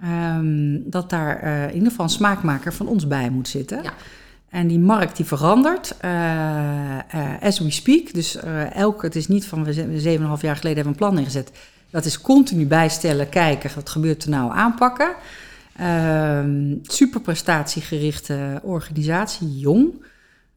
ehm, 0.00 0.78
dat 0.84 1.10
daar 1.10 1.44
uh, 1.44 1.62
in 1.62 1.74
ieder 1.74 1.88
geval 1.88 2.04
een 2.04 2.10
smaakmaker 2.10 2.72
van 2.72 2.88
ons 2.88 3.06
bij 3.06 3.30
moet 3.30 3.48
zitten. 3.48 3.82
Ja. 3.82 3.92
En 4.48 4.66
die 4.66 4.78
markt 4.78 5.16
die 5.16 5.26
verandert 5.26 5.94
as 7.40 7.58
we 7.58 7.70
speak. 7.70 8.14
Dus 8.14 8.36
elke, 8.72 9.06
het 9.06 9.16
is 9.16 9.28
niet 9.28 9.46
van 9.46 9.64
we 9.64 9.72
zeven 9.72 10.14
en 10.14 10.20
een 10.20 10.26
half 10.26 10.42
jaar 10.42 10.56
geleden 10.56 10.76
hebben 10.76 10.92
een 10.92 11.08
plan 11.08 11.18
ingezet. 11.18 11.50
Dat 11.90 12.04
is 12.04 12.20
continu 12.20 12.66
bijstellen, 12.66 13.28
kijken, 13.28 13.70
wat 13.74 13.88
gebeurt 13.90 14.24
er 14.24 14.30
nou, 14.30 14.52
aanpakken. 14.52 15.14
Superprestatiegerichte 16.82 18.60
organisatie, 18.62 19.58
jong. 19.58 19.94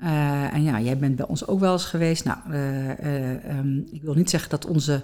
Uh, 0.03 0.53
en 0.53 0.63
ja, 0.63 0.79
jij 0.79 0.97
bent 0.97 1.15
bij 1.15 1.27
ons 1.27 1.47
ook 1.47 1.59
wel 1.59 1.73
eens 1.73 1.85
geweest. 1.85 2.25
Nou, 2.25 2.37
uh, 2.51 3.57
um, 3.57 3.87
ik 3.91 4.01
wil 4.01 4.13
niet 4.13 4.29
zeggen 4.29 4.49
dat 4.49 4.65
onze 4.65 5.01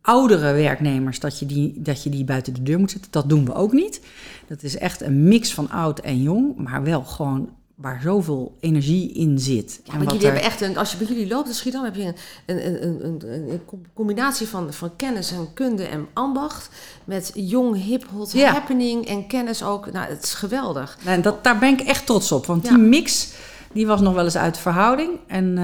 oudere 0.00 0.52
werknemers, 0.52 1.20
dat 1.20 1.38
je, 1.38 1.46
die, 1.46 1.82
dat 1.82 2.02
je 2.02 2.10
die 2.10 2.24
buiten 2.24 2.54
de 2.54 2.62
deur 2.62 2.78
moet 2.78 2.90
zetten. 2.90 3.10
Dat 3.10 3.28
doen 3.28 3.44
we 3.44 3.54
ook 3.54 3.72
niet. 3.72 4.00
Dat 4.46 4.62
is 4.62 4.78
echt 4.78 5.00
een 5.00 5.28
mix 5.28 5.54
van 5.54 5.70
oud 5.70 5.98
en 5.98 6.22
jong, 6.22 6.56
maar 6.56 6.82
wel 6.82 7.02
gewoon 7.02 7.48
waar 7.74 8.00
zoveel 8.02 8.56
energie 8.60 9.12
in 9.12 9.38
zit. 9.38 9.80
Ja, 9.84 9.92
want 9.92 10.10
jullie 10.10 10.26
er... 10.26 10.32
hebben 10.32 10.50
echt 10.50 10.60
een, 10.60 10.76
als 10.76 10.90
je 10.90 10.96
bij 10.96 11.06
jullie 11.06 11.26
loopt 11.26 11.48
in 11.48 11.54
Schiedam, 11.54 11.84
heb 11.84 11.94
je 11.94 12.02
een, 12.46 12.66
een, 12.66 12.84
een, 12.86 13.32
een, 13.32 13.50
een 13.50 13.60
combinatie 13.94 14.48
van, 14.48 14.72
van 14.72 14.96
kennis 14.96 15.32
en 15.32 15.48
kunde 15.54 15.82
en 15.84 16.06
ambacht. 16.12 16.70
Met 17.04 17.32
jong, 17.34 17.82
hip, 17.84 18.06
hot, 18.12 18.32
ja. 18.32 18.52
happening 18.52 19.06
en 19.06 19.26
kennis 19.26 19.62
ook. 19.62 19.92
Nou, 19.92 20.08
het 20.08 20.22
is 20.22 20.34
geweldig. 20.34 20.98
En 21.04 21.22
dat, 21.22 21.44
daar 21.44 21.58
ben 21.58 21.72
ik 21.72 21.80
echt 21.80 22.06
trots 22.06 22.32
op, 22.32 22.46
want 22.46 22.62
die 22.68 22.78
mix 22.78 23.32
die 23.74 23.86
was 23.86 24.00
nog 24.00 24.14
wel 24.14 24.24
eens 24.24 24.36
uit 24.36 24.58
verhouding. 24.58 25.10
En 25.26 25.44
uh, 25.44 25.56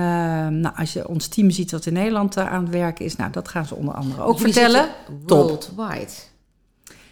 nou, 0.48 0.76
als 0.76 0.92
je 0.92 1.08
ons 1.08 1.26
team 1.26 1.50
ziet 1.50 1.70
wat 1.70 1.86
in 1.86 1.92
Nederland 1.92 2.38
uh, 2.38 2.52
aan 2.52 2.62
het 2.62 2.72
werken 2.72 3.04
is, 3.04 3.16
nou, 3.16 3.30
dat 3.32 3.48
gaan 3.48 3.66
ze 3.66 3.74
onder 3.74 3.94
andere 3.94 4.22
ook 4.22 4.38
vertellen. 4.38 4.88
Worldwide. 5.26 6.12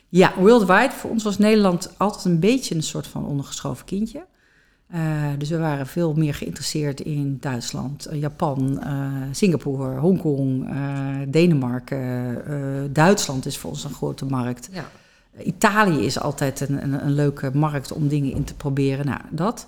Ja, 0.08 0.32
worldwide. 0.36 0.90
Voor 0.90 1.10
ons 1.10 1.24
was 1.24 1.38
Nederland 1.38 1.90
altijd 1.96 2.24
een 2.24 2.40
beetje 2.40 2.74
een 2.74 2.82
soort 2.82 3.06
van 3.06 3.26
ondergeschoven 3.26 3.84
kindje. 3.84 4.26
Uh, 4.94 5.00
dus 5.38 5.48
we 5.48 5.58
waren 5.58 5.86
veel 5.86 6.14
meer 6.14 6.34
geïnteresseerd 6.34 7.00
in 7.00 7.36
Duitsland, 7.40 8.08
Japan, 8.12 8.82
Singapore, 9.32 9.98
Hongkong, 9.98 10.68
Denemarken. 11.28 12.92
Duitsland 12.92 13.46
is 13.46 13.58
voor 13.58 13.70
ons 13.70 13.84
een 13.84 13.94
grote 13.94 14.24
markt. 14.24 14.68
Ja. 14.72 14.84
Italië 15.44 16.04
is 16.04 16.20
altijd 16.20 16.60
een, 16.60 16.82
een, 16.82 17.04
een, 17.04 17.12
leuke 17.12 17.50
markt 17.54 17.92
om 17.92 18.08
dingen 18.08 18.32
in 18.32 18.44
te 18.44 18.54
proberen. 18.54 19.06
Nou, 19.06 19.20
dat. 19.30 19.66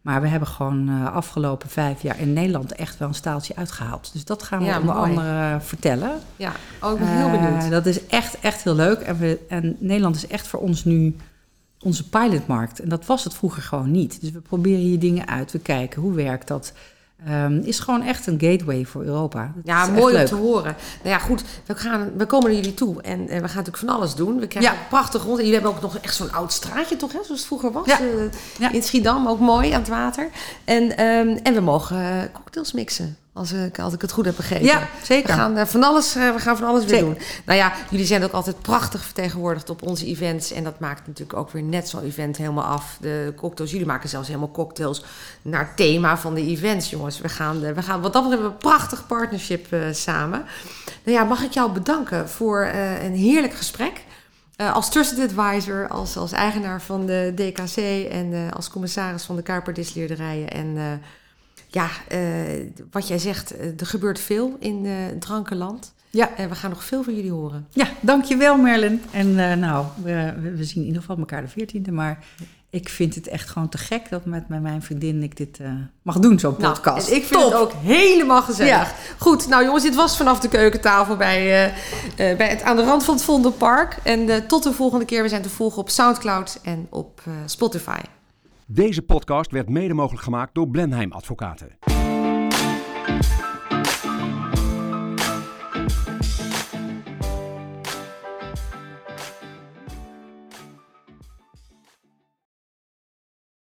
Maar 0.00 0.20
we 0.20 0.28
hebben 0.28 0.48
gewoon 0.48 0.88
uh, 0.88 1.14
afgelopen 1.14 1.68
vijf 1.68 2.02
jaar 2.02 2.20
in 2.20 2.32
Nederland 2.32 2.72
echt 2.72 2.98
wel 2.98 3.08
een 3.08 3.14
staaltje 3.14 3.56
uitgehaald. 3.56 4.10
Dus 4.12 4.24
dat 4.24 4.42
gaan 4.42 4.58
we 4.58 4.64
ja, 4.64 4.80
onder 4.80 4.94
andere 4.94 5.58
vertellen. 5.60 6.10
Ja, 6.36 6.52
ook 6.80 7.00
oh, 7.00 7.04
heel 7.04 7.30
benieuwd. 7.30 7.64
Uh, 7.64 7.70
dat 7.70 7.86
is 7.86 8.06
echt, 8.06 8.40
echt 8.40 8.64
heel 8.64 8.74
leuk. 8.74 8.98
En, 9.00 9.18
we, 9.18 9.38
en 9.48 9.76
Nederland 9.78 10.16
is 10.16 10.26
echt 10.26 10.46
voor 10.46 10.60
ons 10.60 10.84
nu 10.84 11.16
onze 11.80 12.08
pilotmarkt. 12.08 12.80
En 12.80 12.88
dat 12.88 13.06
was 13.06 13.24
het 13.24 13.34
vroeger 13.34 13.62
gewoon 13.62 13.90
niet. 13.90 14.20
Dus 14.20 14.30
we 14.30 14.40
proberen 14.40 14.80
hier 14.80 14.98
dingen 14.98 15.28
uit. 15.28 15.52
We 15.52 15.58
kijken, 15.58 16.02
hoe 16.02 16.14
werkt 16.14 16.48
dat? 16.48 16.72
Um, 17.28 17.58
is 17.58 17.78
gewoon 17.78 18.02
echt 18.02 18.26
een 18.26 18.40
gateway 18.40 18.84
voor 18.84 19.02
Europa. 19.02 19.52
Dat 19.54 19.66
ja, 19.66 19.86
mooi 19.86 20.16
om 20.16 20.24
te 20.24 20.34
horen. 20.34 20.76
Nou 21.02 21.14
ja, 21.14 21.18
goed, 21.18 21.44
we, 21.66 21.74
gaan, 21.74 22.10
we 22.16 22.26
komen 22.26 22.46
naar 22.46 22.56
jullie 22.56 22.74
toe 22.74 23.02
en, 23.02 23.18
en 23.18 23.42
we 23.42 23.48
gaan 23.48 23.56
natuurlijk 23.56 23.76
van 23.76 23.88
alles 23.88 24.14
doen. 24.14 24.40
We 24.40 24.46
krijgen 24.46 24.72
ja. 24.72 24.78
prachtig 24.88 25.22
rond. 25.22 25.38
En 25.38 25.44
jullie 25.44 25.60
hebben 25.60 25.76
ook 25.76 25.82
nog 25.82 25.98
echt 25.98 26.14
zo'n 26.14 26.32
oud 26.32 26.52
straatje, 26.52 26.96
toch? 26.96 27.12
Hè? 27.12 27.18
Zoals 27.22 27.40
het 27.40 27.46
vroeger 27.46 27.72
was. 27.72 27.86
Ja. 27.86 28.00
Uh, 28.00 28.22
ja. 28.58 28.72
In 28.72 28.82
Schiedam, 28.82 29.28
ook 29.28 29.40
mooi 29.40 29.70
aan 29.70 29.80
het 29.80 29.88
water. 29.88 30.28
En, 30.64 31.04
um, 31.04 31.36
en 31.42 31.54
we 31.54 31.60
mogen 31.60 31.96
uh, 31.96 32.22
cocktails 32.32 32.72
mixen. 32.72 33.16
Als 33.40 33.52
ik, 33.52 33.78
als 33.78 33.94
ik 33.94 34.00
het 34.00 34.12
goed 34.12 34.24
heb 34.24 34.36
begrepen. 34.36 34.66
Ja, 34.66 34.88
zeker. 35.02 35.26
We 35.26 35.32
gaan, 35.32 35.58
uh, 35.58 35.64
van, 35.64 35.82
alles, 35.82 36.16
uh, 36.16 36.34
we 36.34 36.38
gaan 36.38 36.56
van 36.56 36.68
alles 36.68 36.84
weer 36.84 36.98
zeker. 36.98 37.14
doen. 37.14 37.18
Nou 37.44 37.58
ja, 37.58 37.72
jullie 37.90 38.06
zijn 38.06 38.24
ook 38.24 38.32
altijd 38.32 38.62
prachtig 38.62 39.04
vertegenwoordigd 39.04 39.70
op 39.70 39.82
onze 39.82 40.06
events. 40.06 40.52
En 40.52 40.64
dat 40.64 40.80
maakt 40.80 41.06
natuurlijk 41.06 41.38
ook 41.38 41.50
weer 41.50 41.62
net 41.62 41.88
zo'n 41.88 42.02
event 42.02 42.36
helemaal 42.36 42.64
af. 42.64 42.96
De 43.00 43.32
cocktails, 43.36 43.70
jullie 43.70 43.86
maken 43.86 44.08
zelfs 44.08 44.26
helemaal 44.26 44.50
cocktails 44.50 45.04
naar 45.42 45.60
het 45.60 45.76
thema 45.76 46.18
van 46.18 46.34
de 46.34 46.46
events, 46.46 46.90
jongens. 46.90 47.20
We 47.20 47.28
gaan, 47.28 47.64
uh, 47.64 47.70
we 47.72 47.82
gaan 47.82 48.00
wat 48.00 48.12
dat 48.12 48.22
betreft 48.22 48.44
een 48.44 48.56
prachtig 48.56 49.06
partnership 49.06 49.66
samen. 49.90 50.44
Nou 51.04 51.16
ja, 51.16 51.24
mag 51.24 51.42
ik 51.42 51.52
jou 51.52 51.72
bedanken 51.72 52.28
voor 52.28 52.70
een 53.02 53.14
heerlijk 53.14 53.54
gesprek. 53.54 54.04
als 54.56 54.90
trusted 54.90 55.32
advisor, 55.36 55.88
als, 55.88 56.16
als 56.16 56.32
eigenaar 56.32 56.82
van 56.82 57.06
de 57.06 57.32
DKC 57.34 57.76
en 58.10 58.52
als 58.52 58.70
commissaris 58.70 59.22
van 59.22 59.36
de 59.36 59.42
Kuiper 59.42 59.74
Disleerderijen. 59.74 60.50
En 60.50 61.00
ja, 61.70 61.88
uh, 62.12 62.20
wat 62.90 63.08
jij 63.08 63.18
zegt, 63.18 63.54
er 63.80 63.86
gebeurt 63.86 64.20
veel 64.20 64.56
in 64.58 64.84
uh, 64.84 64.92
drankenland. 65.18 65.94
Ja. 66.10 66.36
En 66.36 66.48
we 66.48 66.54
gaan 66.54 66.70
nog 66.70 66.84
veel 66.84 67.02
van 67.02 67.14
jullie 67.14 67.32
horen. 67.32 67.66
Ja, 67.70 67.88
dankjewel 68.00 68.56
Merlin. 68.56 69.02
En 69.10 69.28
uh, 69.28 69.52
nou, 69.52 69.86
we, 70.02 70.34
we, 70.56 70.64
zien 70.64 70.80
in 70.80 70.86
ieder 70.86 71.00
geval 71.00 71.18
elkaar 71.18 71.44
de 71.54 71.66
14e, 71.66 71.92
maar 71.92 72.24
ik 72.70 72.88
vind 72.88 73.14
het 73.14 73.28
echt 73.28 73.50
gewoon 73.50 73.68
te 73.68 73.78
gek 73.78 74.10
dat 74.10 74.24
met, 74.24 74.48
met 74.48 74.62
mijn 74.62 74.82
vriendin 74.82 75.22
ik 75.22 75.36
dit 75.36 75.58
mag 76.02 76.18
doen, 76.18 76.38
zo'n 76.38 76.54
nou, 76.58 76.74
podcast. 76.74 77.10
Ik 77.10 77.24
vind 77.24 77.40
Top. 77.40 77.52
het 77.52 77.60
ook 77.60 77.72
helemaal 77.72 78.42
gezellig. 78.42 78.70
Ja. 78.70 79.14
Goed, 79.18 79.48
nou 79.48 79.64
jongens, 79.64 79.84
dit 79.84 79.94
was 79.94 80.16
vanaf 80.16 80.40
de 80.40 80.48
keukentafel 80.48 81.16
bij, 81.16 81.72
bij 82.16 82.48
het, 82.48 82.62
aan 82.62 82.76
de 82.76 82.84
rand 82.84 83.04
van 83.04 83.14
het 83.14 83.24
Vondelpark. 83.24 83.98
En 84.02 84.46
tot 84.46 84.62
de 84.62 84.72
volgende 84.72 85.04
keer. 85.04 85.22
We 85.22 85.28
zijn 85.28 85.42
te 85.42 85.48
volgen 85.48 85.78
op 85.78 85.90
Soundcloud 85.90 86.58
en 86.62 86.86
op 86.90 87.22
Spotify. 87.46 88.00
Deze 88.72 89.02
podcast 89.02 89.50
werd 89.50 89.68
mede 89.68 89.94
mogelijk 89.94 90.22
gemaakt 90.22 90.54
door 90.54 90.68
Blenheim 90.68 91.12
Advocaten. 91.12 91.78